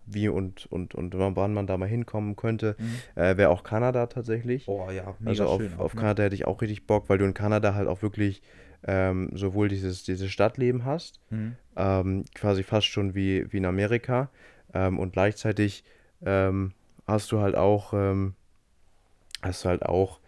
wie 0.06 0.30
und, 0.30 0.66
und, 0.68 0.94
und 0.94 1.18
wann 1.18 1.54
man 1.54 1.66
da 1.66 1.78
mal 1.78 1.88
hinkommen 1.88 2.36
könnte. 2.36 2.76
Äh, 3.16 3.38
Wäre 3.38 3.50
auch 3.50 3.64
Kanada 3.64 4.06
tatsächlich. 4.06 4.68
Oh 4.68 4.88
ja, 4.92 5.16
mega 5.20 5.30
Also 5.30 5.46
auf, 5.48 5.62
schön. 5.62 5.74
auf 5.80 5.96
ne? 5.96 6.02
Kanada 6.02 6.24
hätte 6.24 6.36
ich 6.36 6.46
auch 6.46 6.62
richtig 6.62 6.86
Bock, 6.86 7.10
weil 7.10 7.18
du 7.18 7.26
in 7.26 7.34
Kanada 7.34 7.74
halt 7.74 7.88
auch 7.88 8.02
wirklich 8.04 8.42
ähm, 8.88 9.32
sowohl 9.34 9.68
dieses, 9.68 10.04
dieses 10.04 10.30
Stadtleben 10.32 10.86
hast, 10.86 11.20
Mhm. 11.32 11.56
ähm, 11.76 12.26
quasi 12.36 12.62
fast 12.62 12.86
schon 12.86 13.16
wie, 13.16 13.52
wie 13.52 13.58
in 13.58 13.66
Amerika, 13.66 14.30
ähm, 14.76 15.00
und 15.00 15.14
gleichzeitig 15.14 15.84
ähm, 16.24 16.74
hast 17.08 17.32
du 17.32 17.40
halt 17.40 17.56
auch, 17.56 17.94
ähm, 17.94 18.36
hast 19.42 19.66
du 19.66 19.70
halt 19.70 19.84
auch 19.84 20.20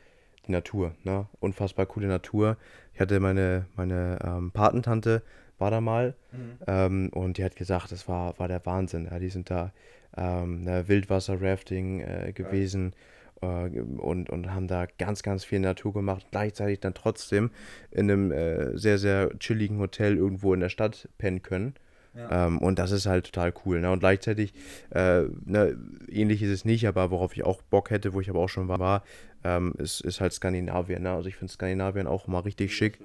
die 0.48 0.52
Natur, 0.54 0.94
ne? 1.04 1.28
Unfassbar 1.40 1.86
coole 1.86 2.08
Natur. 2.08 2.58
Ich 2.94 3.00
hatte 3.00 3.20
meine, 3.20 3.66
meine 3.76 4.20
ähm, 4.24 4.52
Patentante, 4.52 5.22
war 5.60 5.72
da 5.72 5.82
mal, 5.82 6.14
Mhm. 6.32 6.58
ähm, 6.68 7.10
und 7.14 7.38
die 7.38 7.44
hat 7.44 7.56
gesagt, 7.56 7.92
das 7.92 8.08
war, 8.08 8.38
war 8.38 8.48
der 8.48 8.66
Wahnsinn. 8.66 9.08
Ja, 9.10 9.18
die 9.20 9.30
sind 9.30 9.50
da 9.50 9.72
ähm, 10.16 10.64
ne, 10.64 10.88
Wildwasser-Rafting 10.88 12.00
äh, 12.02 12.32
gewesen 12.34 12.94
äh, 13.42 13.46
und, 13.48 14.30
und 14.30 14.54
haben 14.54 14.68
da 14.68 14.86
ganz, 15.00 15.24
ganz 15.24 15.44
viel 15.44 15.60
Natur 15.60 15.94
gemacht. 15.94 16.28
Gleichzeitig 16.32 16.80
dann 16.80 16.94
trotzdem 16.94 17.50
in 17.92 18.10
einem 18.12 18.32
äh, 18.32 18.78
sehr, 18.78 18.98
sehr 19.00 19.32
chilligen 19.40 19.80
Hotel 19.80 20.18
irgendwo 20.18 20.54
in 20.54 20.60
der 20.60 20.70
Stadt 20.70 21.10
pennen 21.18 21.42
können. 21.42 21.74
Ja. 22.18 22.48
Ähm, 22.48 22.58
und 22.58 22.80
das 22.80 22.92
ist 22.92 23.06
halt 23.06 23.26
total 23.26 23.54
cool. 23.66 23.80
Ne? 23.80 23.92
Und 23.92 24.00
gleichzeitig, 24.00 24.54
äh, 24.90 25.24
ne, 25.46 25.78
ähnlich 26.10 26.42
ist 26.42 26.50
es 26.50 26.66
nicht, 26.66 26.88
aber 26.88 27.12
worauf 27.12 27.36
ich 27.36 27.44
auch 27.44 27.62
Bock 27.62 27.92
hätte, 27.92 28.14
wo 28.14 28.22
ich 28.22 28.30
aber 28.30 28.40
auch 28.40 28.50
schon 28.50 28.68
war, 28.68 28.80
war 28.80 29.04
ähm, 29.44 29.74
ist, 29.78 30.02
ist 30.02 30.20
halt 30.20 30.34
Skandinavien. 30.34 31.04
Ne? 31.04 31.12
Also 31.12 31.30
ich 31.30 31.36
finde 31.36 31.54
Skandinavien 31.54 32.08
auch 32.08 32.28
immer 32.28 32.44
richtig 32.44 32.76
schick. 32.76 33.00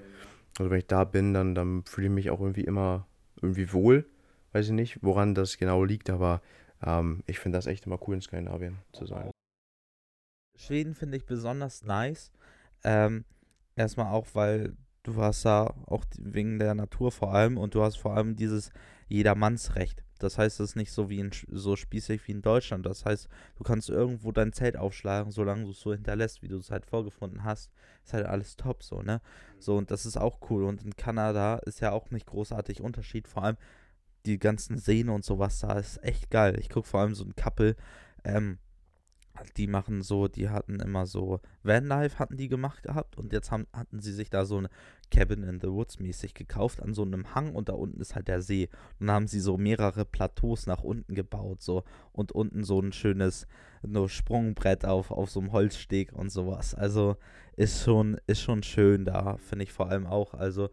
Also 0.59 0.71
wenn 0.71 0.79
ich 0.79 0.87
da 0.87 1.05
bin, 1.05 1.35
dann, 1.35 1.55
dann 1.55 1.85
fühle 1.85 2.09
ich 2.09 2.13
mich 2.13 2.31
auch 2.31 2.41
irgendwie 2.41 2.65
immer 2.65 3.07
irgendwie 3.41 3.73
wohl. 3.73 4.07
Weiß 4.53 4.67
ich 4.67 4.73
nicht, 4.73 4.99
woran 5.03 5.35
das 5.35 5.57
genau 5.57 5.85
liegt, 5.85 6.11
aber 6.11 6.43
ähm, 6.85 7.23
ich 7.27 7.39
finde 7.39 7.59
das 7.59 7.67
echt 7.67 7.87
immer 7.87 7.99
cool 8.07 8.15
in 8.15 8.21
Skandinavien 8.21 8.79
zu 8.93 9.07
sein. 9.07 9.31
Schweden 10.59 10.95
finde 10.95 11.17
ich 11.17 11.27
besonders 11.27 11.85
nice. 11.85 12.31
Ähm, 12.85 13.25
erstmal 13.77 14.13
auch, 14.13 14.27
weil 14.35 14.77
du 15.03 15.17
hast 15.17 15.45
da 15.45 15.75
auch 15.87 16.05
wegen 16.19 16.59
der 16.59 16.75
Natur 16.75 17.11
vor 17.11 17.35
allem 17.35 17.57
und 17.57 17.75
du 17.75 17.83
hast 17.83 17.97
vor 17.97 18.15
allem 18.17 18.37
dieses 18.37 18.71
Jedermannsrecht. 19.09 20.03
Das 20.19 20.39
heißt, 20.39 20.61
es 20.61 20.71
ist 20.71 20.77
nicht 20.77 20.93
so 20.93 21.11
wie 21.11 21.19
in, 21.19 21.31
so 21.51 21.75
spießig 21.75 22.27
wie 22.29 22.33
in 22.33 22.43
Deutschland. 22.43 22.87
Das 22.87 23.05
heißt, 23.05 23.29
du 23.57 23.65
kannst 23.65 23.91
irgendwo 23.91 24.31
dein 24.31 24.53
Zelt 24.53 24.77
aufschlagen, 24.77 25.33
solange 25.33 25.65
du 25.65 25.71
es 25.71 25.81
so 25.81 25.93
hinterlässt, 25.93 26.43
wie 26.43 26.49
du 26.49 26.59
es 26.59 26.71
halt 26.71 26.87
vorgefunden 26.87 27.43
hast. 27.43 27.73
Ist 28.05 28.13
halt 28.13 28.27
alles 28.27 28.57
top 28.57 28.85
so, 28.85 29.03
ne? 29.03 29.21
So, 29.59 29.77
und 29.77 29.91
das 29.91 30.07
ist 30.07 30.17
auch 30.17 30.39
cool. 30.51 30.63
Und 30.63 30.85
in 30.85 30.95
Kanada 30.95 31.57
ist 31.57 31.81
ja 31.81 31.91
auch 31.91 32.11
nicht 32.11 32.27
großartig 32.27 32.81
Unterschied. 32.81 33.27
Vor 33.27 33.43
allem 33.43 33.57
die 34.25 34.39
ganzen 34.39 34.79
Seen 34.79 35.09
und 35.09 35.25
sowas 35.25 35.59
da 35.59 35.79
ist 35.79 36.03
echt 36.05 36.31
geil. 36.31 36.57
Ich 36.61 36.69
gucke 36.69 36.89
vor 36.89 37.01
allem 37.01 37.17
so 37.17 37.25
ein 37.25 37.35
Couple, 37.35 37.75
ähm, 38.23 38.59
die 39.57 39.67
machen 39.67 40.03
so, 40.03 40.29
die 40.29 40.49
hatten 40.49 40.81
immer 40.81 41.07
so 41.07 41.41
Vanlife 41.63 42.19
hatten 42.19 42.37
die 42.37 42.49
gemacht 42.49 42.83
gehabt 42.83 43.17
und 43.17 43.33
jetzt 43.33 43.51
haben, 43.51 43.67
hatten 43.73 44.01
sie 44.01 44.13
sich 44.13 44.31
da 44.31 44.45
so 44.45 44.59
eine 44.59 44.69
Cabin 45.11 45.43
in 45.43 45.61
the 45.61 45.69
Woods 45.69 45.99
mäßig 45.99 46.35
gekauft 46.35 46.83
an 46.83 46.95
so 46.95 47.03
einem 47.03 47.35
Hang 47.35 47.55
und 47.55 47.69
da 47.69 47.75
unten 47.75 48.01
ist 48.01 48.15
halt 48.15 48.29
der 48.29 48.41
See. 48.41 48.69
Und 48.99 49.07
dann 49.07 49.17
haben 49.17 49.27
sie 49.27 49.41
so 49.41 49.59
mehrere 49.59 50.05
Plateaus 50.05 50.67
nach 50.67 50.83
unten 50.83 51.15
gebaut 51.15 51.63
so 51.63 51.85
und 52.13 52.33
unten 52.33 52.65
so 52.65 52.81
ein 52.81 52.93
schönes 52.93 53.47
nur 53.83 54.09
Sprungbrett 54.09 54.85
auf, 54.85 55.11
auf 55.11 55.31
so 55.31 55.41
einem 55.41 55.53
Holzsteg 55.53 56.13
und 56.13 56.31
sowas. 56.31 56.75
Also 56.75 57.17
ist 57.57 57.83
schon, 57.83 58.19
ist 58.27 58.41
schon 58.41 58.63
schön 58.63 59.05
da, 59.05 59.37
finde 59.39 59.65
ich 59.65 59.73
vor 59.73 59.91
allem 59.91 60.07
auch. 60.07 60.35
Also 60.35 60.71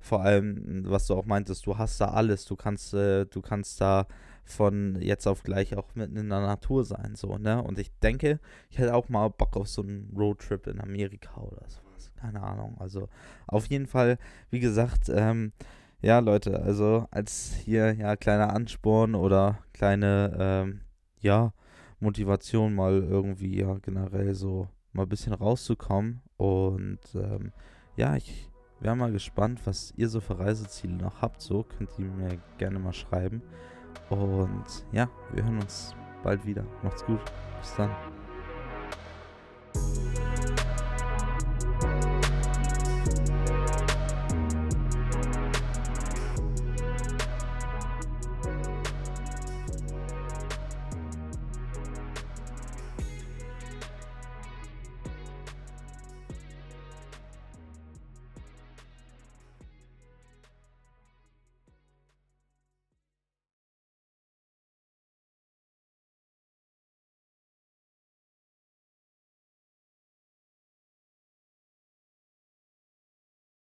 vor 0.00 0.22
allem, 0.22 0.84
was 0.88 1.06
du 1.06 1.14
auch 1.14 1.26
meintest, 1.26 1.66
du 1.66 1.78
hast 1.78 2.00
da 2.00 2.06
alles. 2.06 2.44
Du 2.44 2.56
kannst, 2.56 2.94
äh, 2.94 3.26
du 3.26 3.40
kannst 3.40 3.80
da 3.80 4.06
von 4.44 5.00
jetzt 5.00 5.26
auf 5.26 5.42
gleich 5.42 5.76
auch 5.76 5.94
mitten 5.94 6.16
in 6.16 6.28
der 6.28 6.40
Natur 6.40 6.84
sein, 6.84 7.14
so, 7.14 7.38
ne? 7.38 7.62
Und 7.62 7.78
ich 7.78 7.90
denke, 8.00 8.40
ich 8.70 8.78
hätte 8.78 8.94
auch 8.94 9.08
mal 9.08 9.28
Bock 9.28 9.56
auf 9.56 9.68
so 9.68 9.82
einen 9.82 10.12
Roadtrip 10.16 10.66
in 10.66 10.80
Amerika 10.80 11.40
oder 11.40 11.62
sowas. 11.68 12.12
Keine 12.16 12.42
Ahnung. 12.42 12.76
Also 12.78 13.08
auf 13.46 13.66
jeden 13.66 13.86
Fall, 13.86 14.18
wie 14.50 14.60
gesagt, 14.60 15.08
ähm, 15.08 15.52
ja, 16.00 16.18
Leute, 16.18 16.60
also 16.62 17.06
als 17.10 17.54
hier, 17.64 17.94
ja, 17.94 18.16
kleiner 18.16 18.52
Ansporn 18.52 19.14
oder 19.14 19.58
kleine, 19.72 20.36
ähm, 20.38 20.80
ja, 21.20 21.52
Motivation 22.00 22.74
mal 22.74 23.02
irgendwie, 23.02 23.60
ja, 23.60 23.78
generell 23.78 24.34
so 24.34 24.68
mal 24.92 25.04
ein 25.04 25.08
bisschen 25.08 25.32
rauszukommen. 25.32 26.20
Und 26.36 26.98
ähm, 27.14 27.52
ja, 27.96 28.16
ich 28.16 28.48
wäre 28.80 28.96
mal 28.96 29.12
gespannt, 29.12 29.60
was 29.64 29.92
ihr 29.96 30.08
so 30.08 30.20
für 30.20 30.38
Reiseziele 30.38 30.94
noch 30.94 31.22
habt. 31.22 31.40
So 31.40 31.62
könnt 31.62 31.90
ihr 31.98 32.06
mir 32.06 32.38
gerne 32.58 32.78
mal 32.78 32.92
schreiben. 32.92 33.42
Und 34.12 34.84
ja, 34.92 35.08
wir 35.32 35.44
hören 35.44 35.60
uns 35.60 35.94
bald 36.22 36.44
wieder. 36.44 36.64
Macht's 36.82 37.04
gut. 37.04 37.20
Bis 37.60 37.74
dann. 37.76 37.90